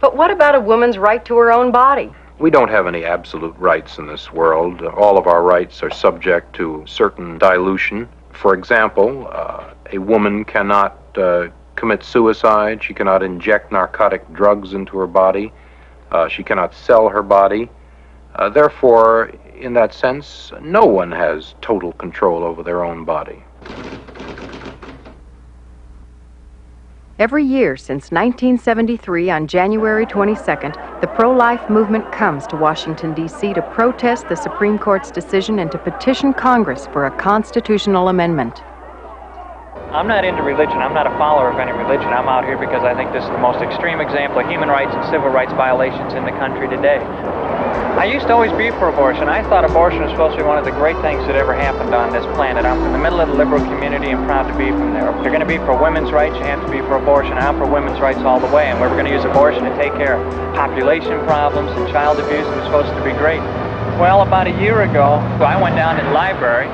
But 0.02 0.18
what 0.18 0.30
about 0.30 0.56
a 0.56 0.60
woman's 0.60 0.98
right 0.98 1.24
to 1.24 1.38
her 1.38 1.54
own 1.54 1.72
body? 1.72 2.12
We 2.38 2.50
don't 2.50 2.68
have 2.68 2.86
any 2.86 3.06
absolute 3.06 3.56
rights 3.58 3.98
in 3.98 4.08
this 4.08 4.34
world. 4.34 4.82
All 4.82 5.18
of 5.18 5.26
our 5.26 5.42
rights 5.42 5.82
are 5.84 5.90
subject 5.90 6.54
to 6.58 6.84
certain 6.86 7.38
dilution. 7.38 8.10
For 8.34 8.54
example, 8.54 9.30
uh, 9.32 9.74
a 9.94 10.00
woman 10.00 10.44
cannot 10.44 10.98
uh, 11.18 11.48
commit 11.78 12.04
suicide, 12.04 12.84
she 12.84 12.94
cannot 12.94 13.24
inject 13.24 13.72
narcotic 13.72 14.34
drugs 14.34 14.74
into 14.74 14.98
her 14.98 15.08
body, 15.08 15.54
uh, 16.12 16.28
she 16.28 16.44
cannot 16.44 16.74
sell 16.74 17.08
her 17.08 17.24
body. 17.24 17.70
Uh, 18.36 18.50
therefore, 18.50 19.32
in 19.58 19.74
that 19.76 19.94
sense, 19.94 20.52
no 20.60 20.84
one 20.84 21.14
has 21.14 21.56
total 21.62 21.94
control 21.94 22.44
over 22.44 22.64
their 22.64 22.84
own 22.84 23.06
body. 23.06 23.46
Every 27.22 27.46
year 27.46 27.78
since 27.78 28.10
1973, 28.10 29.30
on 29.30 29.46
January 29.46 30.08
22nd, 30.08 30.74
the 31.02 31.08
pro 31.14 31.30
life 31.30 31.70
movement 31.70 32.12
comes 32.12 32.48
to 32.48 32.56
Washington, 32.56 33.14
D.C. 33.14 33.54
to 33.54 33.62
protest 33.62 34.28
the 34.28 34.36
Supreme 34.36 34.80
Court's 34.80 35.12
decision 35.12 35.60
and 35.60 35.72
to 35.72 35.78
petition 35.78 36.34
Congress 36.34 36.88
for 36.88 37.06
a 37.06 37.12
constitutional 37.12 38.08
amendment. 38.10 38.64
I'm 39.94 40.08
not 40.08 40.26
into 40.26 40.42
religion. 40.42 40.82
I'm 40.82 40.96
not 40.96 41.06
a 41.06 41.16
follower 41.22 41.52
of 41.52 41.60
any 41.60 41.74
religion. 41.74 42.08
I'm 42.08 42.28
out 42.28 42.44
here 42.44 42.58
because 42.58 42.82
I 42.82 42.96
think 42.96 43.14
this 43.14 43.24
is 43.24 43.30
the 43.30 43.38
most 43.38 43.62
extreme 43.62 44.02
example 44.02 44.40
of 44.40 44.50
human 44.50 44.70
rights 44.70 44.96
and 44.96 45.06
civil 45.14 45.30
rights 45.30 45.54
violations 45.54 46.16
in 46.16 46.26
the 46.26 46.34
country 46.42 46.68
today. 46.74 46.98
I 48.02 48.06
used 48.06 48.26
to 48.26 48.34
always 48.34 48.50
be 48.58 48.74
for 48.82 48.90
abortion. 48.90 49.30
I 49.30 49.46
thought 49.46 49.62
abortion 49.62 50.02
was 50.02 50.10
supposed 50.10 50.34
to 50.34 50.42
be 50.42 50.48
one 50.50 50.58
of 50.58 50.66
the 50.66 50.74
great 50.74 50.98
things 51.06 51.22
that 51.30 51.38
ever 51.38 51.54
happened 51.54 51.94
on 51.94 52.10
this 52.10 52.26
planet. 52.34 52.66
I'm 52.66 52.82
from 52.82 52.98
the 52.98 52.98
middle 52.98 53.22
of 53.22 53.30
the 53.30 53.38
liberal 53.38 53.62
community 53.62 54.10
and 54.10 54.26
proud 54.26 54.50
to 54.50 54.58
be 54.58 54.74
from 54.74 54.98
there. 54.98 55.14
If 55.14 55.22
you're 55.22 55.30
going 55.30 55.46
to 55.46 55.46
be 55.46 55.62
for 55.62 55.78
women's 55.78 56.10
rights, 56.10 56.34
you 56.34 56.42
have 56.50 56.66
to 56.66 56.72
be 56.74 56.82
for 56.90 56.98
abortion. 56.98 57.38
I'm 57.38 57.62
for 57.62 57.70
women's 57.70 58.02
rights 58.02 58.26
all 58.26 58.42
the 58.42 58.50
way, 58.50 58.74
and 58.74 58.82
we 58.82 58.90
are 58.90 58.96
going 58.98 59.06
to 59.06 59.14
use 59.14 59.22
abortion 59.22 59.70
to 59.70 59.74
take 59.78 59.94
care 60.02 60.18
of 60.18 60.26
population 60.58 61.14
problems 61.30 61.70
and 61.78 61.86
child 61.94 62.18
abuse. 62.18 62.42
It 62.42 62.58
was 62.58 62.66
supposed 62.66 62.90
to 62.90 63.04
be 63.06 63.14
great. 63.22 63.38
Well, 64.02 64.26
about 64.26 64.50
a 64.50 64.56
year 64.58 64.82
ago, 64.82 65.22
I 65.38 65.62
went 65.62 65.78
down 65.78 65.94
to 65.94 66.02
the 66.02 66.10
library, 66.10 66.66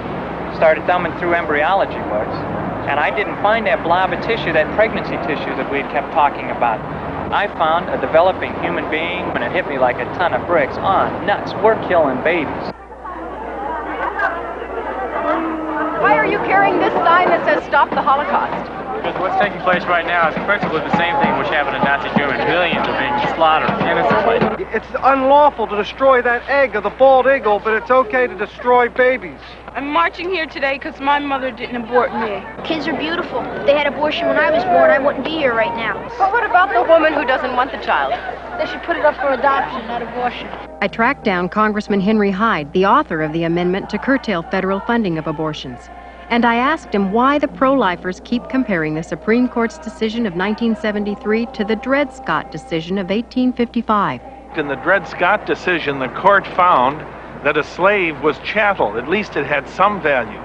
started 0.55 0.87
thumbing 0.87 1.11
through 1.19 1.35
embryology 1.35 1.99
books, 2.07 2.39
and 2.87 3.03
I 3.03 3.11
didn't 3.11 3.35
find 3.43 3.67
that 3.67 3.83
blob 3.83 4.15
of 4.15 4.23
tissue, 4.23 4.55
that 4.55 4.71
pregnancy 4.79 5.19
tissue 5.27 5.59
that 5.59 5.67
we 5.67 5.83
had 5.83 5.91
kept 5.91 6.15
talking 6.15 6.55
about. 6.55 6.79
I 7.31 7.47
found 7.57 7.89
a 7.89 7.99
developing 7.99 8.53
human 8.63 8.89
being, 8.89 9.23
and 9.35 9.43
it 9.43 9.51
hit 9.51 9.67
me 9.67 9.77
like 9.77 9.97
a 9.97 10.05
ton 10.15 10.33
of 10.33 10.47
bricks. 10.47 10.77
On 10.77 11.25
nuts, 11.25 11.53
we're 11.61 11.75
killing 11.87 12.23
babies. 12.23 12.71
Why 15.99 16.15
are 16.15 16.25
you 16.25 16.37
carrying 16.39 16.79
this 16.79 16.93
sign 16.93 17.27
that 17.27 17.43
says 17.45 17.65
Stop 17.65 17.89
the 17.89 18.01
Holocaust? 18.01 18.76
Because 19.07 19.21
what's 19.21 19.39
taking 19.41 19.61
place 19.61 19.83
right 19.85 20.05
now 20.05 20.27
is 20.27 20.35
practically 20.43 20.81
the 20.81 20.97
same 20.97 21.15
thing 21.23 21.37
which 21.39 21.47
happened 21.47 21.77
in 21.77 21.83
Nazi 21.83 22.09
Germany. 22.19 22.43
Millions 22.43 22.85
are 22.89 22.99
being 22.99 23.35
slaughtered 23.35 23.71
innocently. 23.87 24.67
It's 24.75 24.87
unlawful 25.01 25.65
to 25.67 25.77
destroy 25.77 26.21
that 26.23 26.43
egg 26.49 26.75
of 26.75 26.83
the 26.83 26.89
bald 26.89 27.25
eagle, 27.25 27.59
but 27.59 27.71
it's 27.81 27.89
okay 27.89 28.27
to 28.27 28.37
destroy 28.37 28.89
babies. 28.89 29.39
I'm 29.71 29.87
marching 29.87 30.29
here 30.29 30.45
today 30.45 30.73
because 30.73 30.99
my 30.99 31.19
mother 31.19 31.51
didn't 31.51 31.77
abort 31.77 32.11
me. 32.19 32.43
Kids 32.65 32.85
are 32.85 32.97
beautiful. 32.97 33.39
If 33.39 33.65
they 33.65 33.77
had 33.77 33.87
abortion 33.87 34.27
when 34.27 34.35
I 34.35 34.51
was 34.51 34.65
born, 34.65 34.91
I 34.91 34.99
wouldn't 34.99 35.23
be 35.23 35.31
here 35.31 35.55
right 35.55 35.73
now. 35.77 35.95
But 36.17 36.33
what 36.33 36.43
about 36.43 36.73
the 36.73 36.83
woman 36.83 37.13
who 37.13 37.23
doesn't 37.23 37.55
want 37.55 37.71
the 37.71 37.77
child? 37.77 38.11
They 38.59 38.69
should 38.69 38.83
put 38.83 38.97
it 38.97 39.05
up 39.05 39.15
for 39.15 39.31
adoption, 39.31 39.87
not 39.87 40.01
abortion. 40.01 40.49
I 40.81 40.89
tracked 40.89 41.23
down 41.23 41.47
Congressman 41.47 42.01
Henry 42.01 42.31
Hyde, 42.31 42.73
the 42.73 42.85
author 42.85 43.21
of 43.21 43.31
the 43.31 43.43
amendment 43.43 43.89
to 43.91 43.97
curtail 43.97 44.43
federal 44.51 44.81
funding 44.81 45.17
of 45.17 45.27
abortions. 45.27 45.79
And 46.29 46.43
I 46.43 46.55
asked 46.55 46.93
him 46.93 47.13
why 47.13 47.39
the 47.39 47.47
pro 47.47 47.73
lifers 47.73 48.19
keep 48.19 48.49
comparing 48.49 48.95
the 48.95 49.03
Supreme 49.03 49.47
Court's 49.47 49.77
decision 49.77 50.25
of 50.25 50.33
1973 50.33 51.45
to 51.47 51.63
the 51.63 51.75
Dred 51.77 52.11
Scott 52.13 52.51
decision 52.51 52.97
of 52.97 53.09
1855. 53.09 54.21
In 54.57 54.67
the 54.67 54.75
Dred 54.75 55.07
Scott 55.07 55.45
decision, 55.45 55.99
the 55.99 56.09
court 56.09 56.45
found 56.45 56.99
that 57.45 57.55
a 57.55 57.63
slave 57.63 58.21
was 58.21 58.37
chattel, 58.39 58.97
at 58.97 59.07
least 59.07 59.37
it 59.37 59.45
had 59.45 59.69
some 59.69 60.01
value. 60.01 60.41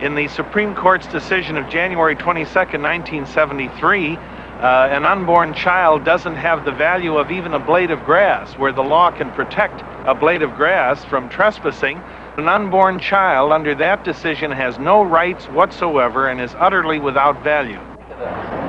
In 0.00 0.14
the 0.14 0.28
Supreme 0.28 0.74
Court's 0.74 1.06
decision 1.06 1.58
of 1.58 1.68
January 1.68 2.14
22, 2.16 2.44
1973, 2.44 4.16
uh, 4.16 4.88
an 4.90 5.04
unborn 5.04 5.52
child 5.52 6.02
doesn't 6.04 6.36
have 6.36 6.64
the 6.64 6.72
value 6.72 7.18
of 7.18 7.30
even 7.30 7.52
a 7.52 7.58
blade 7.58 7.90
of 7.90 8.02
grass, 8.04 8.56
where 8.56 8.72
the 8.72 8.82
law 8.82 9.10
can 9.10 9.30
protect 9.32 9.82
a 10.06 10.14
blade 10.14 10.40
of 10.40 10.54
grass 10.54 11.04
from 11.04 11.28
trespassing. 11.28 12.00
An 12.38 12.50
unborn 12.50 13.00
child 13.00 13.50
under 13.50 13.74
that 13.76 14.04
decision 14.04 14.50
has 14.50 14.78
no 14.78 15.02
rights 15.02 15.46
whatsoever 15.46 16.28
and 16.28 16.38
is 16.38 16.54
utterly 16.58 16.98
without 16.98 17.42
value. 17.42 17.80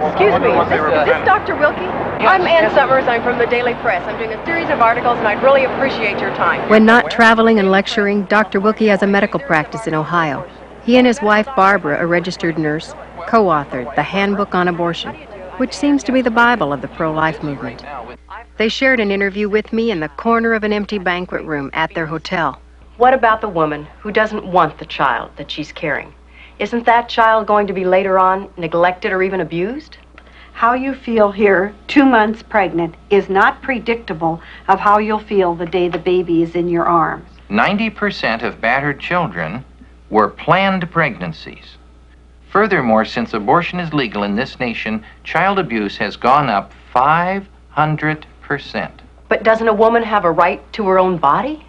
Excuse 0.08 0.40
me, 0.40 0.56
is 0.56 0.70
this, 0.70 0.80
is 0.80 1.06
this 1.06 1.26
Dr. 1.26 1.54
Willke? 1.56 1.86
I'm 2.22 2.44
Ann 2.44 2.74
Summers. 2.74 3.04
I'm 3.10 3.22
from 3.24 3.38
the 3.38 3.46
Daily 3.46 3.74
Press. 3.76 4.08
I'm 4.08 4.18
doing 4.18 4.32
a 4.32 4.46
series 4.46 4.70
of 4.70 4.80
articles, 4.80 5.18
and 5.18 5.28
I'd 5.28 5.44
really 5.44 5.66
appreciate 5.66 6.18
your 6.18 6.34
time. 6.36 6.70
When 6.70 6.86
not 6.86 7.12
traveling 7.12 7.60
and 7.60 7.70
lecturing, 7.70 8.24
Dr. 8.28 8.62
Willke 8.62 8.88
has 8.88 9.04
a 9.04 9.08
medical 9.08 9.42
practice 9.42 9.86
in 9.86 9.94
Ohio. 9.94 10.50
He 10.86 10.96
and 10.96 11.06
his 11.06 11.22
wife, 11.22 11.50
Barbara, 11.58 12.02
a 12.02 12.08
registered 12.08 12.58
nurse, 12.58 12.94
co 13.28 13.48
authored 13.48 13.94
The 13.96 14.04
Handbook 14.04 14.56
on 14.56 14.70
Abortion, 14.70 15.14
which 15.58 15.74
seems 15.74 16.06
to 16.06 16.14
be 16.14 16.22
the 16.22 16.32
Bible 16.32 16.72
of 16.72 16.80
the 16.80 16.88
pro 16.88 17.12
life 17.12 17.44
movement. 17.44 17.84
They 18.56 18.70
shared 18.70 19.02
an 19.02 19.12
interview 19.12 19.50
with 19.50 19.74
me 19.74 19.92
in 19.92 20.00
the 20.00 20.08
corner 20.08 20.54
of 20.54 20.64
an 20.64 20.72
empty 20.72 21.00
banquet 21.00 21.44
room 21.44 21.70
at 21.74 21.94
their 21.96 22.06
hotel. 22.06 22.62
What 22.98 23.14
about 23.14 23.42
the 23.42 23.48
woman 23.48 23.86
who 24.00 24.12
doesn't 24.12 24.52
want 24.52 24.80
the 24.80 24.86
child 24.86 25.30
that 25.36 25.52
she's 25.52 25.72
carrying? 25.72 26.16
Isn't 26.58 26.88
that 26.88 27.08
child 27.08 27.46
going 27.46 27.68
to 27.68 27.74
be 27.74 27.86
later 27.86 28.18
on 28.18 28.50
neglected 28.58 29.12
or 29.12 29.22
even 29.22 29.40
abused? 29.40 29.98
How 30.54 30.74
you 30.74 30.96
feel 30.96 31.32
here, 31.32 31.76
two 31.88 32.04
months 32.04 32.42
pregnant, 32.42 32.96
is 33.12 33.30
not 33.30 33.62
predictable 33.62 34.42
of 34.68 34.80
how 34.80 34.98
you'll 34.98 35.20
feel 35.20 35.54
the 35.54 35.68
day 35.68 35.90
the 35.90 36.00
baby 36.00 36.42
is 36.42 36.56
in 36.56 36.70
your 36.70 36.86
arms. 36.86 37.30
90% 37.52 38.42
of 38.42 38.60
battered 38.60 39.00
children 39.00 39.64
were 40.10 40.30
planned 40.30 40.90
pregnancies. 40.90 41.78
Furthermore, 42.50 43.06
since 43.06 43.32
abortion 43.32 43.80
is 43.80 43.94
legal 43.94 44.24
in 44.24 44.36
this 44.36 44.60
nation, 44.60 45.06
child 45.24 45.60
abuse 45.60 45.98
has 45.98 46.16
gone 46.16 46.50
up 46.50 46.74
500%. 46.96 48.92
But 49.30 49.44
doesn't 49.44 49.68
a 49.68 49.74
woman 49.74 50.02
have 50.02 50.26
a 50.26 50.32
right 50.32 50.74
to 50.74 50.88
her 50.88 50.98
own 50.98 51.18
body? 51.18 51.67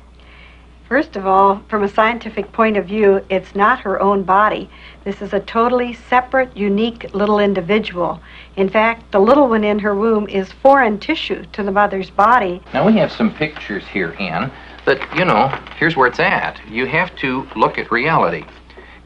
First 0.88 1.16
of 1.16 1.26
all, 1.26 1.60
from 1.68 1.82
a 1.82 1.88
scientific 1.88 2.50
point 2.50 2.78
of 2.78 2.86
view, 2.86 3.22
it's 3.28 3.54
not 3.54 3.80
her 3.80 4.00
own 4.00 4.22
body. 4.22 4.70
This 5.04 5.20
is 5.20 5.34
a 5.34 5.40
totally 5.40 5.92
separate, 5.92 6.56
unique 6.56 7.12
little 7.12 7.40
individual. 7.40 8.22
In 8.56 8.70
fact, 8.70 9.12
the 9.12 9.20
little 9.20 9.50
one 9.50 9.64
in 9.64 9.78
her 9.80 9.94
womb 9.94 10.26
is 10.30 10.50
foreign 10.50 10.98
tissue 10.98 11.44
to 11.52 11.62
the 11.62 11.70
mother's 11.70 12.08
body. 12.08 12.62
Now, 12.72 12.86
we 12.86 12.94
have 12.94 13.12
some 13.12 13.34
pictures 13.34 13.86
here, 13.86 14.16
Ann, 14.18 14.50
that, 14.86 14.98
you 15.14 15.26
know, 15.26 15.48
here's 15.78 15.94
where 15.94 16.08
it's 16.08 16.20
at. 16.20 16.58
You 16.70 16.86
have 16.86 17.14
to 17.16 17.46
look 17.54 17.76
at 17.76 17.92
reality. 17.92 18.44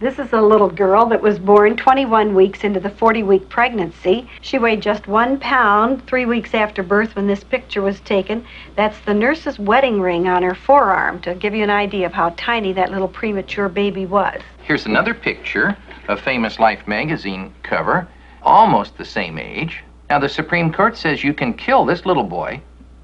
This 0.02 0.18
is 0.18 0.32
a 0.32 0.42
little 0.42 0.68
girl 0.68 1.06
that 1.06 1.22
was 1.22 1.38
born 1.38 1.76
21 1.76 2.34
weeks 2.34 2.64
into 2.64 2.80
the 2.80 2.90
40 2.90 3.22
week 3.22 3.48
pregnancy. 3.48 4.28
She 4.40 4.58
weighed 4.58 4.82
just 4.82 5.06
one 5.06 5.38
pound 5.38 6.04
three 6.08 6.26
weeks 6.26 6.54
after 6.54 6.82
birth 6.82 7.14
when 7.14 7.28
this 7.28 7.44
picture 7.44 7.82
was 7.82 8.00
taken. 8.00 8.44
That's 8.74 8.98
the 8.98 9.14
nurse's 9.14 9.60
wedding 9.60 10.00
ring 10.00 10.26
on 10.26 10.42
her 10.42 10.56
forearm 10.56 11.20
to 11.20 11.36
give 11.36 11.54
you 11.54 11.62
an 11.62 11.70
idea 11.70 12.04
of 12.04 12.12
how 12.12 12.34
tiny 12.36 12.72
that 12.72 12.90
little 12.90 13.06
premature 13.06 13.68
baby 13.68 14.04
was. 14.04 14.40
Here's 14.64 14.86
another 14.86 15.14
picture, 15.14 15.76
a 16.08 16.16
famous 16.16 16.58
Life 16.58 16.88
magazine 16.88 17.54
cover, 17.62 18.08
almost 18.42 18.98
the 18.98 19.04
same 19.04 19.38
age. 19.38 19.84
Now, 20.10 20.18
the 20.18 20.28
Supreme 20.28 20.72
Court 20.72 20.96
says 20.96 21.22
you 21.22 21.32
can 21.32 21.54
kill 21.54 21.84
this 21.84 22.04
little 22.04 22.24
boy 22.24 22.60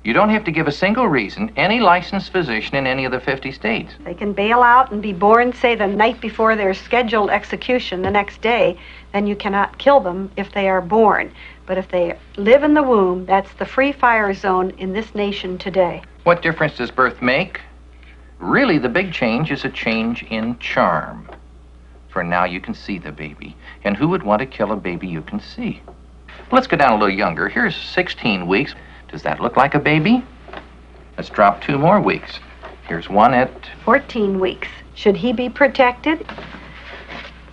you 0.08 0.14
don't 0.14 0.30
have 0.30 0.44
to 0.44 0.50
give 0.50 0.66
a 0.66 0.72
single 0.72 1.06
reason, 1.06 1.52
any 1.56 1.80
licensed 1.80 2.32
physician 2.32 2.76
in 2.76 2.86
any 2.86 3.04
of 3.04 3.12
the 3.12 3.20
50 3.20 3.52
states. 3.52 3.92
They 4.04 4.14
can 4.14 4.32
bail 4.32 4.62
out 4.62 4.90
and 4.90 5.02
be 5.02 5.12
born, 5.12 5.52
say, 5.52 5.74
the 5.74 5.86
night 5.86 6.18
before 6.18 6.56
their 6.56 6.72
scheduled 6.72 7.28
execution 7.28 8.00
the 8.00 8.10
next 8.10 8.40
day, 8.40 8.78
then 9.12 9.26
you 9.26 9.36
cannot 9.36 9.76
kill 9.76 10.00
them 10.00 10.30
if 10.34 10.50
they 10.52 10.66
are 10.66 10.80
born. 10.80 11.30
But 11.66 11.76
if 11.76 11.90
they 11.90 12.18
live 12.38 12.62
in 12.62 12.72
the 12.72 12.82
womb, 12.82 13.26
that's 13.26 13.52
the 13.58 13.66
free 13.66 13.92
fire 13.92 14.32
zone 14.32 14.70
in 14.78 14.94
this 14.94 15.14
nation 15.14 15.58
today. 15.58 16.00
What 16.24 16.40
difference 16.40 16.78
does 16.78 16.90
birth 16.90 17.20
make? 17.20 17.60
Really, 18.38 18.78
the 18.78 18.88
big 18.88 19.12
change 19.12 19.50
is 19.50 19.66
a 19.66 19.68
change 19.68 20.22
in 20.30 20.58
charm. 20.58 21.28
For 22.08 22.24
now, 22.24 22.46
you 22.46 22.62
can 22.62 22.72
see 22.72 22.96
the 22.96 23.12
baby. 23.12 23.54
And 23.84 23.94
who 23.94 24.08
would 24.08 24.22
want 24.22 24.40
to 24.40 24.46
kill 24.46 24.72
a 24.72 24.76
baby 24.76 25.06
you 25.06 25.20
can 25.20 25.38
see? 25.38 25.82
Let's 26.50 26.66
go 26.66 26.78
down 26.78 26.92
a 26.92 26.94
little 26.94 27.14
younger. 27.14 27.50
Here's 27.50 27.76
16 27.76 28.46
weeks. 28.46 28.74
Does 29.08 29.22
that 29.22 29.40
look 29.40 29.56
like 29.56 29.74
a 29.74 29.78
baby? 29.78 30.22
Let's 31.16 31.30
drop 31.30 31.62
two 31.62 31.78
more 31.78 32.00
weeks. 32.00 32.40
Here's 32.86 33.08
one 33.08 33.34
at 33.34 33.50
14 33.84 34.38
weeks. 34.38 34.68
Should 34.94 35.16
he 35.16 35.32
be 35.32 35.48
protected? 35.48 36.26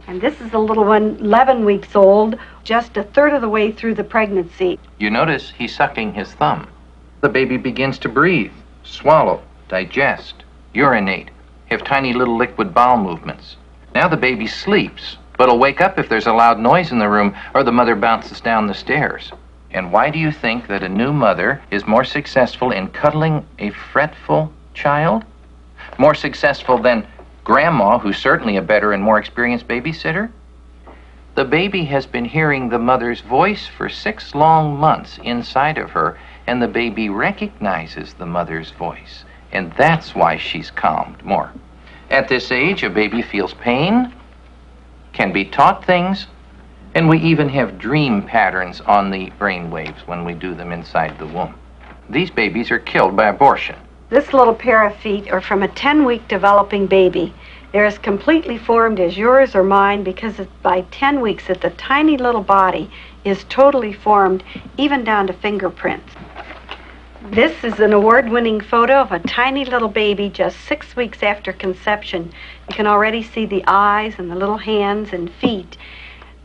And 0.08 0.22
this 0.22 0.40
is 0.42 0.54
a 0.54 0.60
little 0.60 0.86
one, 0.86 1.18
11 1.20 1.66
weeks 1.66 1.96
old, 1.96 2.38
just 2.64 2.98
a 2.98 3.04
third 3.04 3.34
of 3.34 3.42
the 3.42 3.50
way 3.50 3.72
through 3.72 3.96
the 3.96 4.04
pregnancy. 4.04 4.78
You 5.00 5.10
notice 5.10 5.52
he's 5.58 5.76
sucking 5.76 6.14
his 6.14 6.34
thumb. 6.34 6.68
The 7.22 7.30
baby 7.30 7.58
begins 7.58 7.98
to 8.00 8.10
breathe, 8.10 8.52
swallow, 8.84 9.42
digest, 9.68 10.44
urinate, 10.74 11.32
have 11.68 11.84
tiny 11.84 12.14
little 12.14 12.38
liquid 12.38 12.74
bowel 12.74 12.98
movements. 12.98 13.56
Now 13.96 14.08
the 14.08 14.18
baby 14.18 14.46
sleeps, 14.46 15.18
but 15.38 15.50
will 15.50 15.58
wake 15.58 15.82
up 15.82 15.98
if 15.98 16.10
there's 16.10 16.28
a 16.28 16.34
loud 16.34 16.60
noise 16.60 16.92
in 16.92 17.00
the 17.00 17.10
room 17.10 17.36
or 17.54 17.64
the 17.64 17.72
mother 17.72 17.96
bounces 17.96 18.42
down 18.42 18.68
the 18.68 18.74
stairs. 18.74 19.32
And 19.76 19.92
why 19.92 20.10
do 20.10 20.18
you 20.18 20.32
think 20.32 20.68
that 20.68 20.84
a 20.84 20.90
new 20.90 21.12
mother 21.12 21.62
is 21.70 21.86
more 21.86 22.06
successful 22.06 22.72
in 22.72 22.88
cuddling 22.88 23.46
a 23.60 23.72
fretful 23.72 24.54
child? 24.74 25.26
More 25.98 26.16
successful 26.16 26.78
than 26.78 27.06
grandma, 27.44 28.00
who's 28.00 28.18
certainly 28.18 28.56
a 28.56 28.62
better 28.62 28.94
and 28.94 29.04
more 29.04 29.20
experienced 29.20 29.68
babysitter? 29.68 30.32
The 31.36 31.44
baby 31.44 31.84
has 31.86 32.06
been 32.06 32.24
hearing 32.24 32.70
the 32.70 32.80
mother's 32.80 33.20
voice 33.20 33.68
for 33.68 33.90
six 33.90 34.34
long 34.34 34.78
months 34.78 35.20
inside 35.22 35.78
of 35.78 35.92
her, 35.92 36.18
and 36.48 36.62
the 36.62 36.70
baby 36.70 37.10
recognizes 37.10 38.14
the 38.14 38.26
mother's 38.26 38.72
voice. 38.72 39.26
And 39.52 39.74
that's 39.74 40.16
why 40.16 40.38
she's 40.38 40.72
calmed 40.72 41.22
more. 41.26 41.52
At 42.10 42.30
this 42.30 42.50
age, 42.50 42.84
a 42.84 42.90
baby 42.90 43.22
feels 43.22 43.54
pain, 43.54 44.14
can 45.12 45.34
be 45.34 45.44
taught 45.44 45.84
things, 45.84 46.28
and 46.96 47.10
we 47.10 47.20
even 47.20 47.50
have 47.50 47.78
dream 47.78 48.24
patterns 48.24 48.80
on 48.82 49.12
the 49.12 49.30
brain 49.32 49.70
waves 49.70 50.02
when 50.08 50.24
we 50.24 50.34
do 50.34 50.56
them 50.56 50.72
inside 50.72 51.20
the 51.20 51.28
womb. 51.28 51.54
These 52.10 52.32
babies 52.32 52.72
are 52.72 52.80
killed 52.80 53.18
by 53.18 53.28
abortion. 53.28 53.76
This 54.10 54.34
little 54.34 54.54
pair 54.54 54.88
of 54.88 54.96
feet 54.96 55.30
are 55.30 55.42
from 55.42 55.62
a 55.62 55.68
10 55.68 56.06
week 56.06 56.26
developing 56.30 56.88
baby. 56.88 57.34
They're 57.72 57.86
as 57.86 57.98
completely 57.98 58.58
formed 58.58 59.02
as 59.02 59.18
yours 59.18 59.56
or 59.56 59.64
mine 59.64 60.04
because 60.04 60.36
by 60.62 60.82
10 60.92 61.20
weeks 61.20 61.48
that 61.48 61.60
the 61.60 61.72
tiny 61.72 62.16
little 62.16 62.44
body 62.44 62.90
is 63.26 63.44
totally 63.50 63.92
formed, 63.92 64.44
even 64.78 65.04
down 65.04 65.28
to 65.28 65.34
fingerprints. 65.34 66.14
This 67.32 67.64
is 67.64 67.80
an 67.80 67.92
award 67.92 68.30
winning 68.30 68.62
photo 68.62 69.02
of 69.02 69.12
a 69.12 69.20
tiny 69.20 69.66
little 69.66 69.90
baby 69.90 70.30
just 70.30 70.62
six 70.62 70.96
weeks 70.96 71.24
after 71.24 71.52
conception. 71.52 72.32
You 72.70 72.76
can 72.76 72.88
already 72.88 73.24
see 73.24 73.46
the 73.46 73.64
eyes 73.68 74.14
and 74.18 74.32
the 74.32 74.36
little 74.36 74.60
hands 74.60 75.12
and 75.12 75.30
feet. 75.30 75.76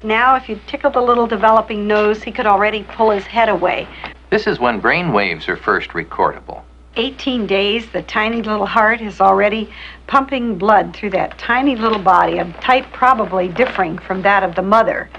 Now, 0.02 0.34
if 0.34 0.48
you 0.48 0.58
tickle 0.66 0.90
the 0.90 1.02
little 1.02 1.26
developing 1.26 1.86
nose, 1.86 2.22
he 2.22 2.32
could 2.32 2.46
already 2.46 2.84
pull 2.84 3.10
his 3.10 3.26
head 3.26 3.50
away. 3.50 3.86
This 4.30 4.46
is 4.46 4.58
when 4.58 4.80
brain 4.80 5.12
waves 5.12 5.46
are 5.46 5.56
first 5.56 5.90
recordable. 5.90 6.62
18 6.96 7.46
days, 7.46 7.90
the 7.90 8.00
tiny 8.02 8.40
little 8.40 8.64
heart 8.64 9.02
is 9.02 9.20
already 9.20 9.70
pumping 10.06 10.56
blood 10.56 10.96
through 10.96 11.10
that 11.10 11.36
tiny 11.38 11.76
little 11.76 11.98
body, 11.98 12.38
a 12.38 12.50
type 12.62 12.86
probably 12.92 13.48
differing 13.48 13.98
from 13.98 14.22
that 14.22 14.42
of 14.42 14.54
the 14.54 14.62
mother. 14.62 15.10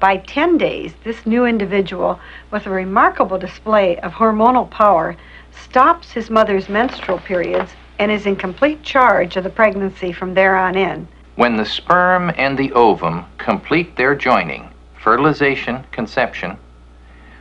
By 0.00 0.16
10 0.16 0.56
days, 0.56 0.94
this 1.04 1.26
new 1.26 1.44
individual, 1.44 2.18
with 2.50 2.66
a 2.66 2.70
remarkable 2.70 3.36
display 3.36 3.98
of 3.98 4.12
hormonal 4.12 4.70
power, 4.70 5.16
stops 5.52 6.12
his 6.12 6.30
mother's 6.30 6.70
menstrual 6.70 7.18
periods 7.18 7.72
and 7.98 8.10
is 8.10 8.24
in 8.24 8.36
complete 8.36 8.82
charge 8.82 9.36
of 9.36 9.44
the 9.44 9.50
pregnancy 9.50 10.12
from 10.12 10.32
there 10.32 10.56
on 10.56 10.76
in. 10.76 11.06
When 11.40 11.56
the 11.56 11.64
sperm 11.64 12.30
and 12.36 12.58
the 12.58 12.70
ovum 12.74 13.24
complete 13.38 13.96
their 13.96 14.14
joining, 14.14 14.68
fertilization, 15.02 15.86
conception, 15.90 16.58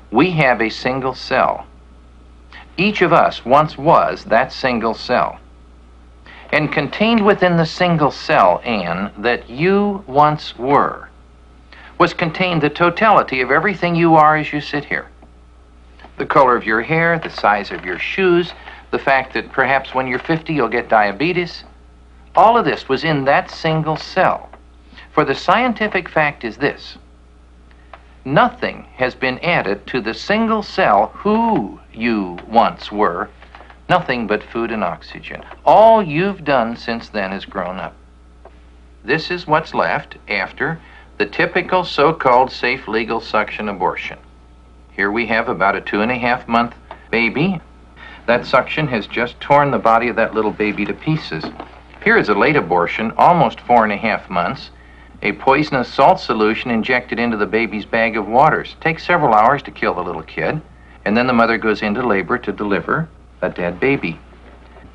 we 0.10 0.32
have 0.32 0.62
a 0.62 0.70
single 0.70 1.14
cell. 1.14 1.66
Each 2.78 3.02
of 3.02 3.12
us 3.12 3.44
once 3.44 3.78
was 3.78 4.24
that 4.24 4.54
single 4.54 4.94
cell. 4.94 5.42
And 6.54 6.72
contained 6.72 7.26
within 7.26 7.58
the 7.58 7.66
single 7.66 8.10
cell, 8.10 8.62
Anne, 8.64 9.12
that 9.18 9.50
you 9.50 10.06
once 10.08 10.58
were, 10.58 11.10
was 11.98 12.14
contained 12.14 12.62
the 12.62 12.70
totality 12.70 13.42
of 13.42 13.52
everything 13.52 13.96
you 13.96 14.16
are 14.16 14.38
as 14.38 14.54
you 14.54 14.62
sit 14.62 14.86
here. 14.86 15.10
The 16.18 16.26
color 16.26 16.56
of 16.56 16.66
your 16.66 16.84
hair, 16.84 17.20
the 17.20 17.30
size 17.30 17.70
of 17.70 17.84
your 17.84 18.00
shoes, 18.00 18.54
the 18.92 18.98
fact 18.98 19.34
that 19.34 19.52
perhaps 19.52 19.94
when 19.94 20.08
you're 20.08 20.20
50 20.20 20.54
you'll 20.54 20.70
get 20.70 20.88
diabetes. 20.88 21.66
All 22.36 22.58
of 22.58 22.66
this 22.66 22.88
was 22.88 23.04
in 23.04 23.26
that 23.26 23.50
single 23.50 23.98
cell. 23.98 24.50
For 25.12 25.26
the 25.26 25.36
scientific 25.36 26.08
fact 26.08 26.44
is 26.44 26.58
this 26.58 26.98
nothing 28.26 28.86
has 28.96 29.16
been 29.16 29.40
added 29.40 29.88
to 29.88 30.02
the 30.02 30.14
single 30.14 30.62
cell 30.62 31.08
who 31.16 31.80
you 31.94 32.38
once 32.48 32.92
were, 32.92 33.30
nothing 33.90 34.28
but 34.28 34.44
food 34.44 34.72
and 34.72 34.84
oxygen. 34.84 35.44
All 35.66 36.04
you've 36.04 36.44
done 36.44 36.76
since 36.76 37.10
then 37.10 37.34
is 37.34 37.46
grown 37.46 37.78
up. 37.78 37.96
This 39.04 39.32
is 39.32 39.48
what's 39.48 39.74
left 39.74 40.18
after 40.28 40.80
the 41.18 41.26
typical 41.26 41.84
so 41.84 42.14
called 42.14 42.52
safe 42.52 42.88
legal 42.88 43.20
suction 43.20 43.68
abortion. 43.68 44.20
Here 44.92 45.12
we 45.12 45.26
have 45.28 45.50
about 45.50 45.76
a 45.76 45.82
two 45.82 46.02
and 46.02 46.12
a 46.12 46.18
half 46.18 46.48
month 46.48 46.76
baby. 47.10 47.60
That 48.26 48.46
suction 48.46 48.88
has 48.88 49.08
just 49.08 49.40
torn 49.40 49.72
the 49.72 49.80
body 49.80 50.08
of 50.08 50.16
that 50.18 50.34
little 50.34 50.52
baby 50.52 50.86
to 50.86 50.94
pieces. 50.94 51.44
Here 52.04 52.18
is 52.18 52.30
a 52.30 52.34
late 52.34 52.56
abortion, 52.56 53.12
almost 53.18 53.60
four 53.60 53.84
and 53.84 53.92
a 53.92 53.98
half 53.98 54.30
months 54.30 54.72
a 55.22 55.34
poisonous 55.34 55.94
salt 55.94 56.20
solution 56.22 56.72
injected 56.72 57.20
into 57.20 57.36
the 57.36 57.46
baby's 57.46 57.86
bag 57.86 58.16
of 58.16 58.26
waters. 58.26 58.78
Takes 58.80 59.06
several 59.06 59.34
hours 59.34 59.62
to 59.64 59.72
kill 59.72 59.94
the 59.94 60.02
little 60.02 60.24
kid, 60.24 60.62
and 61.04 61.18
then 61.18 61.28
the 61.28 61.34
mother 61.34 61.58
goes 61.58 61.82
into 61.82 62.06
labor 62.06 62.38
to 62.38 62.54
deliver 62.54 63.10
a 63.42 63.50
dead 63.50 63.82
baby. 63.82 64.18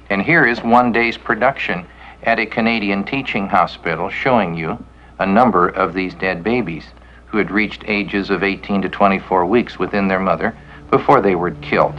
And 0.08 0.22
here 0.22 0.46
is 0.46 0.62
one 0.62 0.92
day's 0.92 1.18
production 1.18 1.86
at 2.22 2.38
a 2.38 2.46
Canadian 2.46 3.04
teaching 3.04 3.48
hospital 3.48 4.08
showing 4.08 4.54
you 4.54 4.82
a 5.18 5.26
number 5.26 5.68
of 5.68 5.92
these 5.92 6.14
dead 6.14 6.42
babies 6.42 6.86
who 7.26 7.36
had 7.36 7.50
reached 7.50 7.84
ages 7.86 8.30
of 8.30 8.42
18 8.42 8.80
to 8.80 8.88
24 8.88 9.44
weeks 9.44 9.78
within 9.78 10.08
their 10.08 10.20
mother 10.20 10.56
before 10.90 11.20
they 11.20 11.34
were 11.34 11.50
killed. 11.50 11.94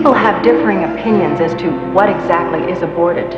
People 0.00 0.14
have 0.14 0.42
differing 0.42 0.82
opinions 0.84 1.40
as 1.40 1.52
to 1.60 1.68
what 1.92 2.08
exactly 2.08 2.72
is 2.72 2.80
aborted. 2.80 3.30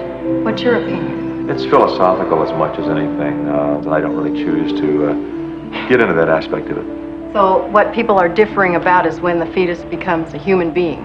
What's 0.44 0.62
your 0.62 0.76
opinion? 0.76 1.50
It's 1.50 1.64
philosophical 1.64 2.40
as 2.40 2.52
much 2.56 2.78
as 2.78 2.86
anything. 2.86 3.48
Uh, 3.48 3.82
I 3.90 3.98
don't 3.98 4.14
really 4.14 4.44
choose 4.44 4.70
to 4.80 5.08
uh, 5.08 5.88
get 5.88 6.00
into 6.00 6.14
that 6.14 6.28
aspect 6.28 6.68
of 6.68 6.78
it. 6.78 7.32
So, 7.32 7.66
what 7.70 7.92
people 7.92 8.16
are 8.16 8.28
differing 8.28 8.76
about 8.76 9.06
is 9.06 9.18
when 9.18 9.40
the 9.40 9.46
fetus 9.46 9.82
becomes 9.86 10.34
a 10.34 10.38
human 10.38 10.72
being. 10.72 11.00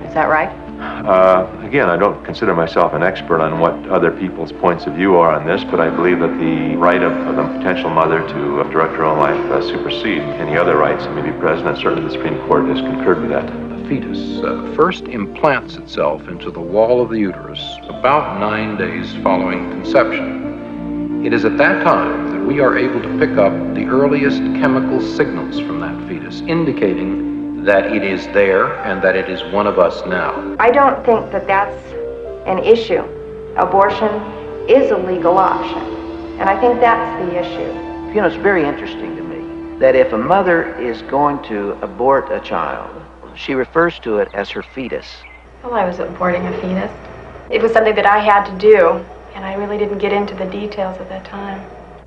Is 0.00 0.14
that 0.14 0.30
right? 0.30 0.48
Uh, 0.80 1.60
again, 1.62 1.90
I 1.90 1.98
don't 1.98 2.24
consider 2.24 2.54
myself 2.54 2.94
an 2.94 3.02
expert 3.02 3.42
on 3.42 3.60
what 3.60 3.74
other 3.90 4.12
people's 4.12 4.50
points 4.50 4.86
of 4.86 4.94
view 4.94 5.16
are 5.16 5.34
on 5.34 5.46
this, 5.46 5.62
but 5.62 5.78
I 5.78 5.90
believe 5.90 6.20
that 6.20 6.38
the 6.40 6.74
right 6.76 7.02
of, 7.02 7.12
of 7.12 7.36
the 7.36 7.58
potential 7.58 7.90
mother 7.90 8.26
to 8.26 8.60
uh, 8.62 8.70
direct 8.70 8.94
her 8.94 9.04
own 9.04 9.18
life 9.18 9.38
uh, 9.52 9.60
supersede 9.60 10.22
any 10.22 10.56
other 10.56 10.78
rights 10.78 11.04
that 11.04 11.14
may 11.14 11.20
be 11.20 11.38
present, 11.38 11.68
and 11.68 11.76
certainly 11.76 12.02
the 12.02 12.12
Supreme 12.12 12.38
Court 12.48 12.64
has 12.64 12.80
concurred 12.80 13.20
with 13.20 13.28
that. 13.28 13.61
The 13.92 14.00
fetus 14.00 14.42
uh, 14.42 14.72
first 14.74 15.04
implants 15.04 15.76
itself 15.76 16.26
into 16.26 16.50
the 16.50 16.58
wall 16.58 17.02
of 17.02 17.10
the 17.10 17.18
uterus 17.18 17.76
about 17.90 18.40
nine 18.40 18.78
days 18.78 19.14
following 19.16 19.68
conception. 19.70 21.26
It 21.26 21.34
is 21.34 21.44
at 21.44 21.58
that 21.58 21.84
time 21.84 22.30
that 22.30 22.46
we 22.46 22.58
are 22.58 22.78
able 22.78 23.02
to 23.02 23.18
pick 23.18 23.36
up 23.36 23.52
the 23.74 23.84
earliest 23.84 24.38
chemical 24.38 24.98
signals 24.98 25.60
from 25.60 25.80
that 25.80 26.08
fetus, 26.08 26.40
indicating 26.40 27.64
that 27.64 27.94
it 27.94 28.02
is 28.02 28.24
there 28.28 28.78
and 28.78 29.02
that 29.02 29.14
it 29.14 29.28
is 29.28 29.42
one 29.52 29.66
of 29.66 29.78
us 29.78 30.02
now. 30.06 30.56
I 30.58 30.70
don't 30.70 31.04
think 31.04 31.30
that 31.30 31.46
that's 31.46 31.92
an 32.46 32.60
issue. 32.60 33.02
Abortion 33.58 34.08
is 34.70 34.90
a 34.90 34.96
legal 34.96 35.36
option, 35.36 35.82
and 36.40 36.48
I 36.48 36.58
think 36.62 36.80
that's 36.80 37.26
the 37.26 37.38
issue. 37.38 38.14
You 38.14 38.22
know, 38.22 38.26
it's 38.26 38.36
very 38.36 38.64
interesting 38.64 39.16
to 39.16 39.22
me 39.22 39.78
that 39.80 39.94
if 39.94 40.14
a 40.14 40.18
mother 40.18 40.74
is 40.80 41.02
going 41.02 41.42
to 41.50 41.72
abort 41.82 42.32
a 42.32 42.40
child, 42.40 43.02
she 43.36 43.54
refers 43.54 43.98
to 44.00 44.18
it 44.18 44.28
as 44.34 44.50
her 44.50 44.62
fetus. 44.62 45.06
Well, 45.62 45.74
I 45.74 45.84
was 45.84 45.96
aborting 45.96 46.48
a 46.48 46.60
fetus. 46.60 46.90
It 47.50 47.62
was 47.62 47.72
something 47.72 47.94
that 47.94 48.06
I 48.06 48.18
had 48.18 48.44
to 48.46 48.58
do, 48.58 49.04
and 49.34 49.44
I 49.44 49.54
really 49.54 49.78
didn't 49.78 49.98
get 49.98 50.12
into 50.12 50.34
the 50.34 50.46
details 50.46 50.98
at 50.98 51.08
that 51.08 51.24
time. 51.24 51.60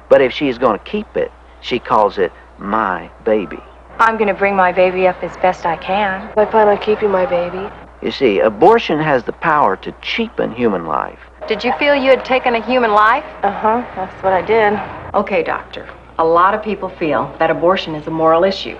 But 0.09 0.21
if 0.21 0.31
she 0.33 0.49
is 0.49 0.57
going 0.57 0.77
to 0.77 0.83
keep 0.85 1.15
it, 1.15 1.31
she 1.61 1.79
calls 1.79 2.17
it 2.17 2.31
my 2.57 3.09
baby. 3.23 3.59
I'm 3.97 4.17
going 4.17 4.27
to 4.27 4.33
bring 4.33 4.55
my 4.55 4.71
baby 4.71 5.07
up 5.07 5.23
as 5.23 5.35
best 5.37 5.65
I 5.65 5.77
can. 5.77 6.29
I 6.35 6.45
plan 6.45 6.67
on 6.67 6.77
keeping 6.79 7.09
my 7.09 7.25
baby. 7.25 7.69
You 8.01 8.11
see, 8.11 8.39
abortion 8.39 8.99
has 8.99 9.23
the 9.23 9.33
power 9.33 9.77
to 9.77 9.93
cheapen 10.01 10.51
human 10.51 10.85
life. 10.85 11.19
Did 11.47 11.63
you 11.63 11.71
feel 11.79 11.95
you 11.95 12.09
had 12.09 12.25
taken 12.25 12.55
a 12.55 12.65
human 12.65 12.91
life? 12.91 13.23
Uh 13.41 13.51
huh, 13.51 13.83
that's 13.95 14.23
what 14.23 14.33
I 14.33 14.41
did. 14.41 14.79
Okay, 15.13 15.43
doctor. 15.43 15.87
A 16.17 16.25
lot 16.25 16.53
of 16.53 16.61
people 16.61 16.89
feel 16.89 17.33
that 17.39 17.49
abortion 17.49 17.95
is 17.95 18.05
a 18.07 18.11
moral 18.11 18.43
issue. 18.43 18.77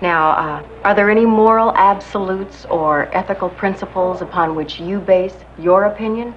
Now, 0.00 0.30
uh, 0.30 0.62
are 0.84 0.94
there 0.94 1.10
any 1.10 1.26
moral 1.26 1.72
absolutes 1.74 2.64
or 2.66 3.12
ethical 3.12 3.48
principles 3.48 4.22
upon 4.22 4.54
which 4.54 4.78
you 4.78 5.00
base 5.00 5.34
your 5.58 5.84
opinion? 5.84 6.34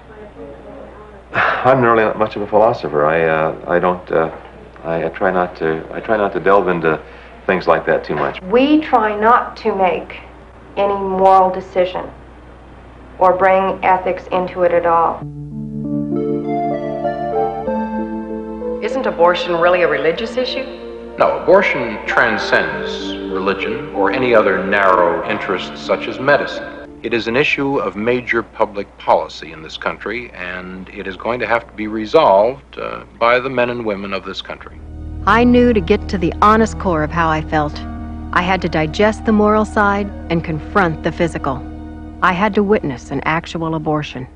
I'm 1.33 1.81
really 1.81 2.03
not 2.03 2.17
much 2.17 2.35
of 2.35 2.41
a 2.41 2.47
philosopher. 2.47 3.05
I 3.05 3.23
uh, 3.23 3.65
I 3.67 3.77
don't 3.77 4.11
uh, 4.11 4.35
I, 4.83 5.05
I 5.05 5.09
try 5.09 5.29
not 5.31 5.55
to 5.57 5.87
I 5.91 5.99
try 5.99 6.17
not 6.17 6.33
to 6.33 6.39
delve 6.39 6.69
into 6.69 6.99
things 7.45 7.67
like 7.67 7.85
that 7.85 8.03
too 8.03 8.15
much. 8.15 8.41
We 8.41 8.81
try 8.81 9.19
not 9.19 9.55
to 9.57 9.75
make 9.75 10.21
any 10.75 10.95
moral 10.95 11.51
decision 11.51 12.09
or 13.19 13.37
bring 13.37 13.83
ethics 13.85 14.25
into 14.31 14.63
it 14.63 14.71
at 14.71 14.87
all. 14.87 15.19
Isn't 18.83 19.05
abortion 19.05 19.53
really 19.57 19.83
a 19.83 19.87
religious 19.87 20.37
issue? 20.37 20.65
No, 21.19 21.37
abortion 21.43 22.03
transcends 22.07 23.20
religion 23.31 23.89
or 23.95 24.11
any 24.11 24.35
other 24.35 24.63
narrow 24.63 25.27
interests 25.29 25.81
such 25.81 26.07
as 26.07 26.19
medicine. 26.19 26.81
It 27.03 27.13
is 27.15 27.27
an 27.27 27.35
issue 27.35 27.79
of 27.79 27.95
major 27.95 28.43
public 28.43 28.95
policy 28.99 29.51
in 29.51 29.63
this 29.63 29.75
country, 29.75 30.29
and 30.33 30.87
it 30.89 31.07
is 31.07 31.17
going 31.17 31.39
to 31.39 31.47
have 31.47 31.65
to 31.65 31.73
be 31.73 31.87
resolved 31.87 32.77
uh, 32.77 33.05
by 33.17 33.39
the 33.39 33.49
men 33.49 33.71
and 33.71 33.83
women 33.85 34.13
of 34.13 34.23
this 34.23 34.41
country. 34.41 34.79
I 35.25 35.43
knew 35.43 35.73
to 35.73 35.81
get 35.81 36.07
to 36.09 36.17
the 36.17 36.33
honest 36.41 36.77
core 36.77 37.03
of 37.03 37.09
how 37.09 37.29
I 37.29 37.41
felt, 37.41 37.73
I 38.33 38.41
had 38.41 38.61
to 38.61 38.69
digest 38.69 39.25
the 39.25 39.31
moral 39.31 39.65
side 39.65 40.07
and 40.29 40.43
confront 40.43 41.03
the 41.03 41.11
physical. 41.11 41.61
I 42.21 42.33
had 42.33 42.53
to 42.55 42.63
witness 42.63 43.09
an 43.09 43.21
actual 43.25 43.73
abortion. 43.73 44.27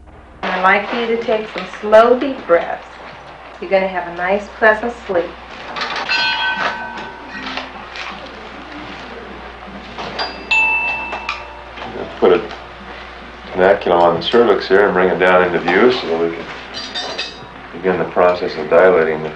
I'd 0.41 0.63
like 0.63 0.91
you 0.93 1.15
to 1.15 1.23
take 1.23 1.47
some 1.49 1.67
slow, 1.79 2.19
deep 2.19 2.43
breaths. 2.47 2.87
You're 3.61 3.69
going 3.69 3.83
to 3.83 3.87
have 3.87 4.11
a 4.11 4.15
nice, 4.17 4.47
pleasant 4.57 4.93
sleep. 5.05 5.29
Tenaculum 13.55 14.01
on 14.01 14.15
the 14.15 14.21
cervix 14.21 14.67
here 14.67 14.85
and 14.85 14.93
bring 14.93 15.09
it 15.09 15.17
down 15.17 15.43
into 15.43 15.59
view 15.59 15.91
so 15.91 16.07
that 16.07 16.29
we 16.29 16.35
can 16.35 16.45
begin 17.71 17.97
the 17.97 18.11
process 18.11 18.53
of 18.57 18.69
dilating 18.69 19.23
the 19.23 19.33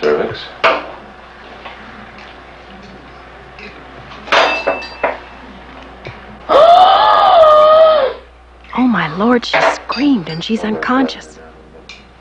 cervix. 0.00 0.44
Oh, 8.78 8.86
my 8.86 9.08
lord, 9.16 9.46
she 9.46 9.58
screamed 9.72 10.28
and 10.28 10.44
she's 10.44 10.62
unconscious. 10.62 11.38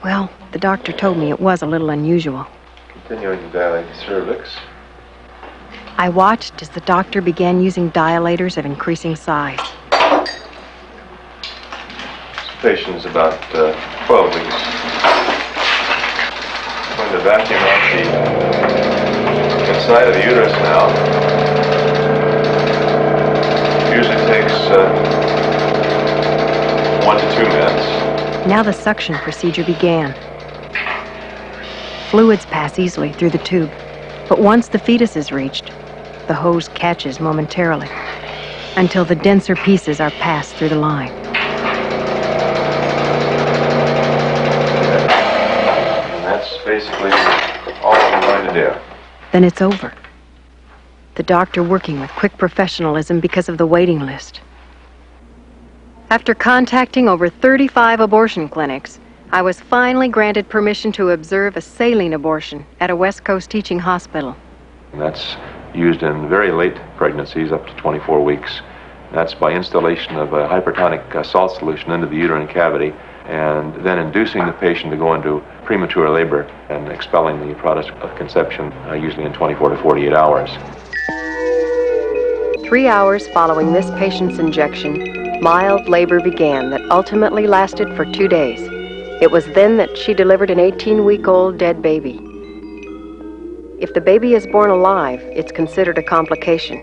Well, 0.06 0.32
the 0.54 0.58
doctor 0.58 0.94
told 0.94 1.18
me 1.18 1.30
it 1.30 1.40
was 1.42 1.62
a 1.62 1.66
little 1.66 1.90
unusual. 1.90 2.48
Continuing 2.88 3.40
to 3.40 3.50
dilate 3.50 3.86
the 3.88 3.96
cervix. 3.96 4.56
I 5.98 6.08
watched 6.08 6.62
as 6.62 6.70
the 6.70 6.80
doctor 6.82 7.22
began 7.22 7.62
using 7.62 7.92
dilators 7.92 8.58
of 8.58 8.66
increasing 8.66 9.18
size. 9.18 9.60
Is 12.66 13.06
about 13.06 13.40
uh, 13.54 13.76
12 14.08 14.34
weeks. 14.34 14.56
Vacuum 17.22 17.60
out 17.60 17.82
the 19.60 19.76
inside 19.76 20.08
of 20.08 20.16
the 20.16 20.24
uterus 20.24 20.52
now. 20.52 20.90
Usually 23.96 24.18
takes 24.26 24.52
uh, 24.72 24.90
one 27.06 27.18
to 27.22 27.36
two 27.36 27.46
minutes. 27.50 28.48
Now 28.48 28.64
the 28.64 28.74
suction 28.74 29.14
procedure 29.20 29.64
began. 29.64 30.16
Fluids 32.10 32.46
pass 32.48 32.80
easily 32.80 33.14
through 33.14 33.30
the 33.30 33.38
tube, 33.38 33.70
but 34.28 34.40
once 34.40 34.70
the 34.70 34.80
fetus 34.80 35.16
is 35.16 35.32
reached, 35.32 35.72
the 36.28 36.34
hose 36.34 36.68
catches 36.70 37.20
momentarily. 37.20 37.90
until 38.78 39.06
the 39.06 39.16
denser 39.16 39.56
pieces 39.56 40.02
are 40.02 40.12
passed 40.12 40.56
through 40.56 40.70
the 40.70 40.76
line. 40.76 41.25
Basically 46.66 47.12
all 47.84 47.94
I'm 47.94 48.22
going 48.22 48.54
to 48.56 48.74
do. 48.74 48.80
Then 49.32 49.44
it's 49.44 49.62
over. 49.62 49.94
The 51.14 51.22
doctor 51.22 51.62
working 51.62 52.00
with 52.00 52.10
quick 52.12 52.36
professionalism 52.40 53.20
because 53.20 53.48
of 53.48 53.60
the 53.60 53.68
waiting 53.68 54.00
list. 54.00 54.42
After 56.10 56.34
contacting 56.34 57.08
over 57.08 57.30
35 57.30 58.00
abortion 58.00 58.50
clinics, 58.50 59.00
I 59.32 59.44
was 59.44 59.60
finally 59.60 60.08
granted 60.08 60.50
permission 60.50 60.92
to 60.94 61.12
observe 61.12 61.56
a 61.56 61.62
saline 61.62 62.14
abortion 62.14 62.66
at 62.80 62.90
a 62.90 62.96
West 62.96 63.24
Coast 63.24 63.52
teaching 63.52 63.78
hospital. 63.78 64.36
And 64.92 65.00
that's 65.00 65.36
used 65.76 66.02
in 66.02 66.28
very 66.30 66.52
late 66.52 66.78
pregnancies, 66.98 67.52
up 67.52 67.68
to 67.68 67.74
24 67.76 68.24
weeks. 68.24 68.62
That's 69.12 69.36
by 69.36 69.52
instillation 69.52 70.16
of 70.16 70.34
a 70.34 70.48
hypertonic 70.48 71.14
uh, 71.14 71.22
salt 71.22 71.56
solution 71.58 71.92
into 71.92 72.08
the 72.08 72.16
uterine 72.16 72.48
cavity 72.48 72.92
and 73.28 73.74
then 73.86 74.00
inducing 74.00 74.46
the 74.46 74.54
patient 74.54 74.92
to 74.92 74.98
go 74.98 75.14
into 75.14 75.44
premature 75.64 76.10
labor 76.10 76.44
and 76.70 76.88
expelling 76.90 77.48
the 77.48 77.56
product 77.56 77.90
of 78.02 78.16
conception, 78.18 78.72
uh, 78.88 78.94
usually 78.94 79.26
in 79.26 79.34
24 79.34 79.70
to 79.70 79.78
48 79.78 80.14
hours. 80.14 80.50
Three 82.68 82.88
hours 82.88 83.28
following 83.30 83.74
this 83.74 83.90
patient's 83.92 84.40
injection, 84.40 85.42
mild 85.42 85.88
labor 85.88 86.20
began 86.20 86.70
that 86.72 86.82
ultimately 86.92 87.48
lasted 87.48 87.96
for 87.96 88.06
two 88.06 88.28
days. 88.28 88.60
It 89.22 89.32
was 89.32 89.46
then 89.54 89.78
that 89.78 89.98
she 89.98 90.14
delivered 90.14 90.50
an 90.50 90.60
18 90.60 91.06
week 91.06 91.28
old 91.28 91.58
dead 91.58 91.82
baby. 91.82 92.20
If 93.80 93.94
the 93.94 94.02
baby 94.02 94.34
is 94.34 94.48
born 94.48 94.70
alive, 94.70 95.22
it's 95.22 95.52
considered 95.52 95.98
a 95.98 96.04
complication. 96.04 96.82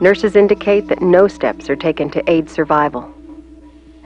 Nurses 0.00 0.36
indicate 0.36 0.88
that 0.88 1.02
no 1.02 1.28
steps 1.28 1.68
are 1.68 1.76
taken 1.76 2.10
to 2.10 2.30
aid 2.30 2.48
survival. 2.48 3.12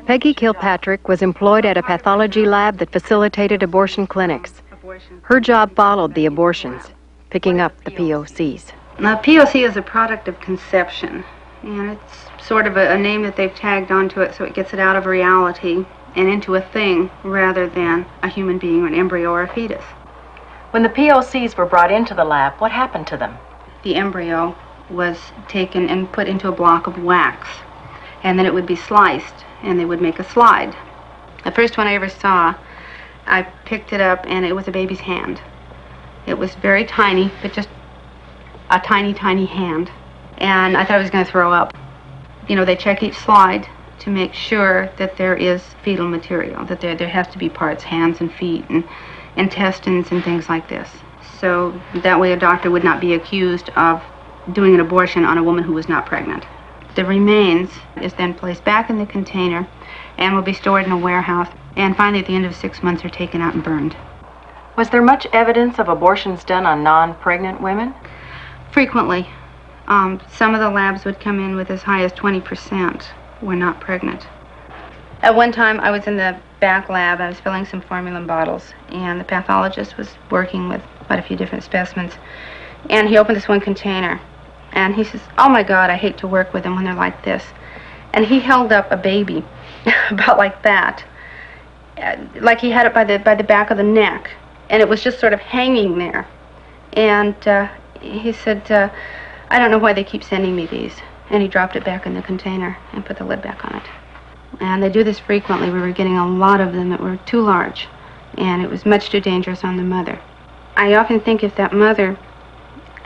Peggy 0.07 0.35
Kilpatrick 0.35 1.09
was 1.09 1.21
employed 1.21 1.67
at 1.67 1.77
a 1.77 1.83
pathology 1.83 2.47
lab 2.47 2.79
that 2.79 2.93
facilitated 2.93 3.65
abortion 3.65 4.07
clinics. 4.07 4.63
Her 5.23 5.41
job 5.41 5.75
followed 5.75 6.15
the 6.15 6.27
abortions, 6.27 6.93
picking 7.31 7.61
up 7.61 7.73
the 7.83 7.91
POCs. 7.91 8.71
Now, 9.01 9.17
POC 9.17 9.69
is 9.69 9.77
a 9.77 9.83
product 9.83 10.29
of 10.29 10.39
conception, 10.39 11.25
and 11.65 11.91
it's 11.91 12.47
sort 12.47 12.69
of 12.69 12.77
a, 12.77 12.93
a 12.93 12.97
name 12.97 13.23
that 13.25 13.35
they've 13.35 13.53
tagged 13.53 13.91
onto 13.91 14.21
it 14.21 14.33
so 14.33 14.45
it 14.45 14.55
gets 14.55 14.73
it 14.73 14.79
out 14.79 14.95
of 14.95 15.07
reality 15.07 15.85
and 16.15 16.29
into 16.29 16.55
a 16.55 16.61
thing 16.61 17.11
rather 17.25 17.69
than 17.69 18.07
a 18.23 18.29
human 18.29 18.59
being 18.59 18.85
or 18.85 18.87
an 18.87 18.95
embryo 18.95 19.33
or 19.33 19.43
a 19.43 19.53
fetus. 19.53 19.83
When 20.71 20.85
the 20.85 20.89
POCs 20.89 21.57
were 21.57 21.67
brought 21.67 21.91
into 21.91 22.15
the 22.15 22.25
lab, 22.25 22.53
what 22.61 22.71
happened 22.71 23.09
to 23.09 23.17
them? 23.17 23.37
The 23.83 23.97
embryo 23.97 24.55
was 24.89 25.33
taken 25.49 25.89
and 25.89 26.13
put 26.13 26.29
into 26.29 26.47
a 26.47 26.53
block 26.53 26.87
of 26.87 27.03
wax, 27.03 27.49
and 28.23 28.39
then 28.39 28.47
it 28.47 28.55
would 28.55 28.67
be 28.67 28.77
sliced, 28.77 29.46
and 29.63 29.79
they 29.79 29.85
would 29.85 30.01
make 30.01 30.19
a 30.19 30.25
slide. 30.25 30.75
The 31.45 31.53
first 31.53 31.79
one 31.79 31.87
I 31.87 31.95
ever 31.95 32.09
saw, 32.09 32.55
I 33.27 33.43
picked 33.65 33.93
it 33.93 34.01
up, 34.01 34.25
and 34.27 34.45
it 34.45 34.55
was 34.55 34.69
a 34.69 34.73
baby's 34.73 35.01
hand. 35.01 35.41
It 36.27 36.39
was 36.39 36.55
very 36.57 36.85
tiny, 36.85 37.31
but 37.43 37.53
just 37.53 37.69
a 38.71 38.81
tiny, 38.81 39.15
tiny 39.15 39.47
hand. 39.47 39.91
And 40.39 40.77
I 40.77 40.85
thought 40.85 40.97
I 40.97 41.03
was 41.03 41.11
going 41.11 41.25
to 41.25 41.31
throw 41.31 41.53
up. 41.53 41.77
You 42.49 42.57
know, 42.57 42.65
they 42.65 42.77
check 42.77 43.03
each 43.03 43.17
slide 43.17 43.67
to 44.01 44.11
make 44.11 44.35
sure 44.35 44.91
that 44.99 45.17
there 45.17 45.35
is 45.35 45.63
fetal 45.83 46.09
material, 46.09 46.65
that 46.67 46.81
there, 46.81 46.95
there 46.95 47.09
has 47.09 47.29
to 47.29 47.39
be 47.39 47.49
parts, 47.49 47.83
hands 47.83 48.21
and 48.21 48.33
feet 48.33 48.65
and 48.69 48.85
intestines 49.37 50.11
and 50.11 50.23
things 50.23 50.49
like 50.49 50.69
this. 50.69 50.89
So 51.39 51.81
that 52.03 52.19
way 52.19 52.33
a 52.33 52.37
doctor 52.37 52.71
would 52.71 52.85
not 52.85 53.01
be 53.01 53.15
accused 53.15 53.71
of 53.71 54.03
doing 54.53 54.75
an 54.75 54.81
abortion 54.81 55.25
on 55.25 55.39
a 55.39 55.43
woman 55.43 55.65
who 55.65 55.73
was 55.73 55.89
not 55.89 56.07
pregnant. 56.07 56.47
The 56.97 57.05
remains 57.05 57.71
is 58.01 58.15
then 58.15 58.33
placed 58.33 58.65
back 58.65 58.89
in 58.89 58.99
the 58.99 59.05
container 59.05 59.69
and 60.17 60.35
will 60.35 60.43
be 60.43 60.55
stored 60.55 60.87
in 60.87 60.93
a 60.93 60.97
warehouse 60.97 61.49
and 61.77 61.95
finally 61.95 62.21
at 62.21 62.27
the 62.27 62.35
end 62.35 62.47
of 62.47 62.57
six 62.57 62.83
months 62.83 63.05
are 63.05 63.11
taken 63.11 63.43
out 63.43 63.53
and 63.53 63.63
burned. 63.63 63.95
Was 64.77 64.89
there 64.89 65.03
much 65.03 65.27
evidence 65.33 65.79
of 65.79 65.91
abortions 65.91 66.43
done 66.43 66.65
on 66.65 66.83
non-pregnant 66.83 67.61
women? 67.61 67.95
Frequently. 68.71 69.29
Um, 69.89 70.21
some 70.31 70.55
of 70.55 70.61
the 70.61 70.71
labs 70.71 71.05
would 71.05 71.21
come 71.21 71.39
in 71.39 71.55
with 71.55 71.71
as 71.71 71.83
high 71.83 72.03
as 72.03 72.13
20% 72.15 73.05
were 73.43 73.55
not 73.55 73.79
pregnant. 73.79 74.27
At 75.21 75.35
one 75.35 75.53
time, 75.53 75.81
I 75.81 75.91
was 75.91 76.07
in 76.07 76.17
the 76.17 76.39
back 76.61 76.89
lab. 76.89 77.21
I 77.21 77.29
was 77.29 77.41
filling 77.41 77.67
some 77.67 77.81
formalin 77.81 78.27
bottles, 78.27 78.73
and 78.89 79.21
the 79.21 79.25
pathologist 79.25 79.97
was 79.97 80.15
working 80.31 80.69
with 80.69 80.83
quite 81.07 81.19
a 81.19 81.23
few 81.23 81.37
different 81.37 81.65
specimens. 81.65 82.15
And 82.91 83.09
he 83.09 83.19
opened 83.19 83.37
this 83.37 83.49
one 83.49 83.61
container, 83.61 84.21
and 84.77 84.95
he 84.95 85.03
says, 85.03 85.23
"Oh 85.39 85.49
my 85.49 85.63
God, 85.63 85.91
I 85.91 85.97
hate 85.97 86.19
to 86.19 86.29
work 86.29 86.53
with 86.53 86.63
them 86.63 86.77
when 86.77 86.85
they're 86.85 86.95
like 86.95 87.25
this." 87.25 87.43
And 88.13 88.25
he 88.25 88.39
held 88.39 88.73
up 88.73 88.93
a 88.93 88.97
baby, 88.97 89.45
about 90.11 90.37
like 90.39 90.63
that, 90.63 91.03
uh, 92.01 92.17
like 92.37 92.61
he 92.61 92.71
had 92.71 92.87
it 92.87 92.95
by 92.95 93.03
the 93.03 93.19
by 93.19 93.35
the 93.35 93.43
back 93.43 93.71
of 93.71 93.79
the 93.79 93.83
neck, 93.83 94.31
and 94.71 94.81
it 94.81 94.89
was 94.89 95.03
just 95.03 95.19
sort 95.19 95.33
of 95.33 95.41
hanging 95.41 95.99
there. 95.99 96.29
And 96.93 97.37
uh, 97.49 97.69
he 98.01 98.33
said, 98.33 98.71
uh, 98.71 98.91
"I 99.49 99.59
don't 99.59 99.71
know 99.71 99.79
why 99.79 99.95
they 99.95 100.05
keep 100.05 100.23
sending 100.23 100.55
me 100.55 100.67
these." 100.67 100.95
And 101.29 101.43
he 101.43 101.49
dropped 101.49 101.75
it 101.75 101.85
back 101.85 102.07
in 102.07 102.15
the 102.15 102.23
container 102.23 102.79
and 102.93 103.05
put 103.05 103.17
the 103.17 103.25
lid 103.25 103.43
back 103.43 103.65
on 103.65 103.75
it. 103.75 103.83
And 104.61 104.81
they 104.81 104.89
do 104.89 105.03
this 105.03 105.19
frequently. 105.19 105.71
We 105.71 105.81
were 105.81 105.91
getting 105.91 106.17
a 106.17 106.29
lot 106.29 106.61
of 106.61 106.73
them 106.73 106.91
that 106.91 107.01
were 107.01 107.17
too 107.27 107.41
large, 107.41 107.89
and 108.39 108.63
it 108.63 108.71
was 108.71 108.87
much 108.87 109.11
too 109.11 109.21
dangerous 109.21 109.65
on 109.65 109.77
the 109.77 109.83
mother. 109.83 110.21
I 110.77 110.95
often 110.95 111.19
think 111.19 111.43
if 111.43 111.57
that 111.57 111.73
mother 111.73 112.17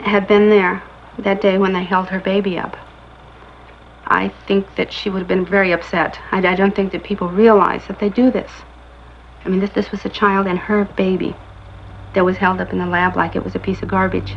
had 0.01 0.27
been 0.27 0.49
there 0.49 0.83
that 1.19 1.41
day 1.41 1.57
when 1.57 1.73
they 1.73 1.83
held 1.83 2.07
her 2.09 2.19
baby 2.19 2.57
up, 2.57 2.75
I 4.05 4.29
think 4.47 4.75
that 4.75 4.91
she 4.91 5.09
would 5.09 5.19
have 5.19 5.27
been 5.27 5.45
very 5.45 5.71
upset. 5.71 6.19
I, 6.31 6.39
I 6.39 6.55
don't 6.55 6.75
think 6.75 6.91
that 6.91 7.03
people 7.03 7.29
realize 7.29 7.85
that 7.87 7.99
they 7.99 8.09
do 8.09 8.31
this. 8.31 8.51
I 9.45 9.49
mean, 9.49 9.59
this, 9.59 9.71
this 9.71 9.91
was 9.91 10.05
a 10.05 10.09
child 10.09 10.47
and 10.47 10.59
her 10.59 10.85
baby 10.85 11.35
that 12.13 12.25
was 12.25 12.37
held 12.37 12.59
up 12.61 12.73
in 12.73 12.79
the 12.79 12.85
lab 12.85 13.15
like 13.15 13.35
it 13.35 13.43
was 13.43 13.55
a 13.55 13.59
piece 13.59 13.81
of 13.81 13.87
garbage. 13.87 14.31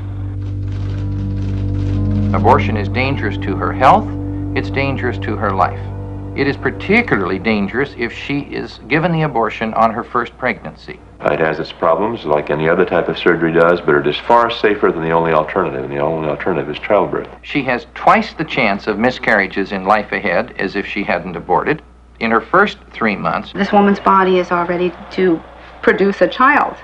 Abortion 2.34 2.76
is 2.76 2.88
dangerous 2.88 3.36
to 3.38 3.56
her 3.56 3.72
health, 3.72 4.08
it's 4.56 4.70
dangerous 4.70 5.18
to 5.18 5.36
her 5.36 5.50
life. 5.50 5.93
It 6.36 6.48
is 6.48 6.56
particularly 6.56 7.38
dangerous 7.38 7.94
if 7.96 8.12
she 8.12 8.40
is 8.40 8.80
given 8.88 9.12
the 9.12 9.22
abortion 9.22 9.72
on 9.74 9.92
her 9.92 10.02
first 10.02 10.36
pregnancy. 10.36 10.98
It 11.20 11.38
has 11.38 11.60
its 11.60 11.70
problems, 11.70 12.24
like 12.24 12.50
any 12.50 12.68
other 12.68 12.84
type 12.84 13.08
of 13.08 13.16
surgery 13.16 13.52
does, 13.52 13.80
but 13.80 13.94
it 13.94 14.06
is 14.08 14.18
far 14.18 14.50
safer 14.50 14.90
than 14.90 15.02
the 15.02 15.12
only 15.12 15.32
alternative, 15.32 15.84
and 15.84 15.92
the 15.92 16.00
only 16.00 16.28
alternative 16.28 16.68
is 16.68 16.80
childbirth. 16.80 17.28
She 17.42 17.62
has 17.62 17.86
twice 17.94 18.34
the 18.34 18.44
chance 18.44 18.88
of 18.88 18.98
miscarriages 18.98 19.70
in 19.70 19.84
life 19.84 20.10
ahead 20.10 20.56
as 20.58 20.74
if 20.74 20.86
she 20.86 21.04
hadn't 21.04 21.36
aborted. 21.36 21.82
In 22.18 22.32
her 22.32 22.40
first 22.40 22.78
three 22.92 23.14
months, 23.14 23.52
This 23.52 23.72
woman's 23.72 24.00
body 24.00 24.40
is 24.40 24.50
all 24.50 24.66
ready 24.66 24.92
to 25.10 25.40
produce 25.82 26.20
a 26.20 26.26
child, 26.26 26.74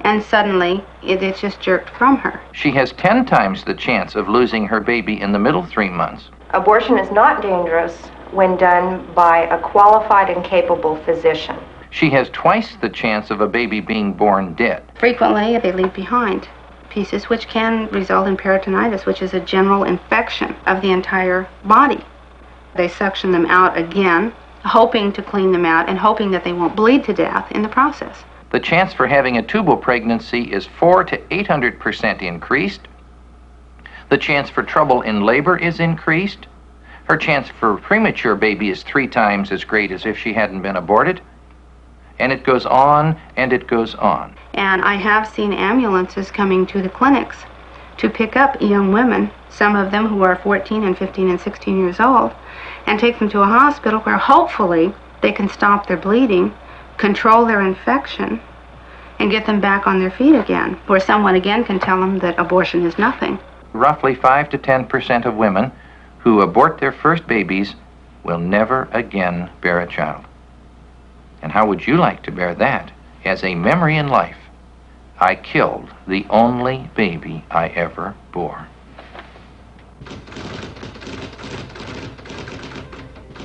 and 0.00 0.20
suddenly 0.20 0.84
it, 1.04 1.22
it's 1.22 1.40
just 1.40 1.60
jerked 1.60 1.90
from 1.90 2.16
her. 2.16 2.40
she 2.50 2.72
has 2.72 2.90
10 2.92 3.24
times 3.24 3.62
the 3.62 3.74
chance 3.74 4.16
of 4.16 4.28
losing 4.28 4.66
her 4.66 4.80
baby 4.80 5.20
in 5.20 5.30
the 5.30 5.38
middle 5.38 5.64
three 5.64 5.90
months. 5.90 6.24
Abortion 6.50 6.98
is 6.98 7.10
not 7.12 7.40
dangerous 7.40 8.10
when 8.32 8.56
done 8.56 9.06
by 9.14 9.46
a 9.46 9.60
qualified 9.60 10.30
and 10.30 10.44
capable 10.44 10.96
physician. 11.04 11.56
She 11.90 12.10
has 12.10 12.28
twice 12.30 12.76
the 12.76 12.88
chance 12.88 13.30
of 13.30 13.40
a 13.40 13.48
baby 13.48 13.80
being 13.80 14.12
born 14.12 14.54
dead. 14.54 14.82
Frequently, 14.98 15.58
they 15.58 15.72
leave 15.72 15.94
behind 15.94 16.48
pieces 16.90 17.28
which 17.28 17.46
can 17.48 17.88
result 17.88 18.26
in 18.26 18.36
peritonitis, 18.36 19.04
which 19.04 19.20
is 19.20 19.34
a 19.34 19.40
general 19.40 19.84
infection 19.84 20.56
of 20.66 20.80
the 20.80 20.90
entire 20.90 21.46
body. 21.64 22.02
They 22.74 22.88
suction 22.88 23.32
them 23.32 23.46
out 23.46 23.76
again, 23.76 24.32
hoping 24.64 25.12
to 25.12 25.22
clean 25.22 25.52
them 25.52 25.66
out 25.66 25.88
and 25.88 25.98
hoping 25.98 26.30
that 26.30 26.42
they 26.42 26.52
won't 26.52 26.74
bleed 26.74 27.04
to 27.04 27.12
death 27.12 27.50
in 27.52 27.62
the 27.62 27.68
process. 27.68 28.24
The 28.50 28.60
chance 28.60 28.92
for 28.92 29.06
having 29.06 29.36
a 29.36 29.42
tubal 29.42 29.76
pregnancy 29.76 30.52
is 30.52 30.66
4 30.66 31.04
to 31.04 31.18
800% 31.18 32.22
increased. 32.22 32.88
The 34.08 34.18
chance 34.18 34.48
for 34.48 34.62
trouble 34.62 35.02
in 35.02 35.20
labor 35.22 35.58
is 35.58 35.80
increased. 35.80 36.46
Her 37.08 37.16
chance 37.16 37.48
for 37.48 37.74
a 37.74 37.78
premature 37.78 38.34
baby 38.34 38.68
is 38.70 38.82
three 38.82 39.06
times 39.06 39.52
as 39.52 39.62
great 39.62 39.92
as 39.92 40.06
if 40.06 40.18
she 40.18 40.32
hadn't 40.32 40.62
been 40.62 40.76
aborted. 40.76 41.20
And 42.18 42.32
it 42.32 42.42
goes 42.42 42.66
on 42.66 43.16
and 43.36 43.52
it 43.52 43.68
goes 43.68 43.94
on. 43.94 44.34
And 44.54 44.82
I 44.82 44.96
have 44.96 45.28
seen 45.28 45.52
ambulances 45.52 46.30
coming 46.30 46.66
to 46.66 46.82
the 46.82 46.88
clinics 46.88 47.44
to 47.98 48.10
pick 48.10 48.36
up 48.36 48.60
young 48.60 48.92
women, 48.92 49.30
some 49.48 49.76
of 49.76 49.90
them 49.90 50.06
who 50.06 50.22
are 50.22 50.36
14 50.36 50.82
and 50.82 50.98
15 50.98 51.30
and 51.30 51.40
16 51.40 51.78
years 51.78 52.00
old, 52.00 52.32
and 52.86 52.98
take 52.98 53.18
them 53.18 53.28
to 53.30 53.40
a 53.40 53.46
hospital 53.46 54.00
where 54.00 54.18
hopefully 54.18 54.92
they 55.22 55.32
can 55.32 55.48
stop 55.48 55.86
their 55.86 55.96
bleeding, 55.96 56.52
control 56.96 57.46
their 57.46 57.60
infection, 57.60 58.40
and 59.18 59.30
get 59.30 59.46
them 59.46 59.60
back 59.60 59.86
on 59.86 60.00
their 60.00 60.10
feet 60.10 60.34
again, 60.34 60.74
where 60.86 61.00
someone 61.00 61.36
again 61.36 61.64
can 61.64 61.78
tell 61.78 62.00
them 62.00 62.18
that 62.18 62.38
abortion 62.38 62.84
is 62.84 62.98
nothing. 62.98 63.38
Roughly 63.72 64.14
5 64.14 64.50
to 64.50 64.58
10% 64.58 65.24
of 65.24 65.36
women 65.36 65.72
who 66.26 66.40
abort 66.40 66.78
their 66.78 66.90
first 66.90 67.24
babies 67.28 67.76
will 68.24 68.40
never 68.40 68.88
again 68.90 69.48
bear 69.60 69.78
a 69.78 69.86
child. 69.86 70.24
And 71.40 71.52
how 71.52 71.68
would 71.68 71.86
you 71.86 71.96
like 71.96 72.24
to 72.24 72.32
bear 72.32 72.52
that 72.56 72.90
as 73.24 73.44
a 73.44 73.54
memory 73.54 73.96
in 73.96 74.08
life? 74.08 74.36
I 75.20 75.36
killed 75.36 75.88
the 76.08 76.26
only 76.28 76.90
baby 76.96 77.44
I 77.48 77.68
ever 77.68 78.16
bore. 78.32 78.66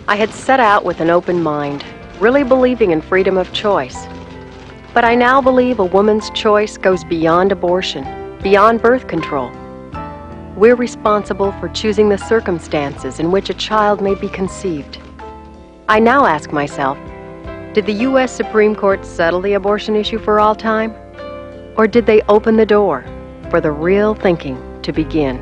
I 0.07 0.15
had 0.15 0.31
set 0.31 0.59
out 0.59 0.83
with 0.83 1.01
an 1.01 1.11
open 1.11 1.43
mind, 1.43 1.85
really 2.19 2.43
believing 2.43 2.89
in 2.89 3.01
freedom 3.03 3.37
of 3.37 3.53
choice. 3.53 4.07
But 4.95 5.05
I 5.05 5.13
now 5.13 5.39
believe 5.39 5.77
a 5.77 5.85
woman's 5.85 6.31
choice 6.31 6.79
goes 6.79 7.03
beyond 7.03 7.51
abortion, 7.51 8.39
beyond 8.41 8.81
birth 8.81 9.07
control. 9.07 9.51
We're 10.61 10.75
responsible 10.75 11.53
for 11.53 11.69
choosing 11.69 12.09
the 12.09 12.19
circumstances 12.19 13.19
in 13.19 13.31
which 13.31 13.49
a 13.49 13.53
child 13.55 13.99
may 13.99 14.13
be 14.13 14.29
conceived. 14.29 14.99
I 15.89 15.97
now 15.97 16.27
ask 16.27 16.51
myself, 16.51 16.99
did 17.73 17.87
the 17.87 18.03
U.S. 18.05 18.31
Supreme 18.31 18.75
Court 18.75 19.03
settle 19.03 19.41
the 19.41 19.53
abortion 19.53 19.95
issue 19.95 20.19
for 20.19 20.39
all 20.39 20.53
time? 20.53 20.93
Or 21.77 21.87
did 21.87 22.05
they 22.05 22.21
open 22.29 22.57
the 22.57 22.65
door 22.67 23.03
for 23.49 23.59
the 23.59 23.71
real 23.71 24.13
thinking 24.13 24.79
to 24.83 24.93
begin? 24.93 25.41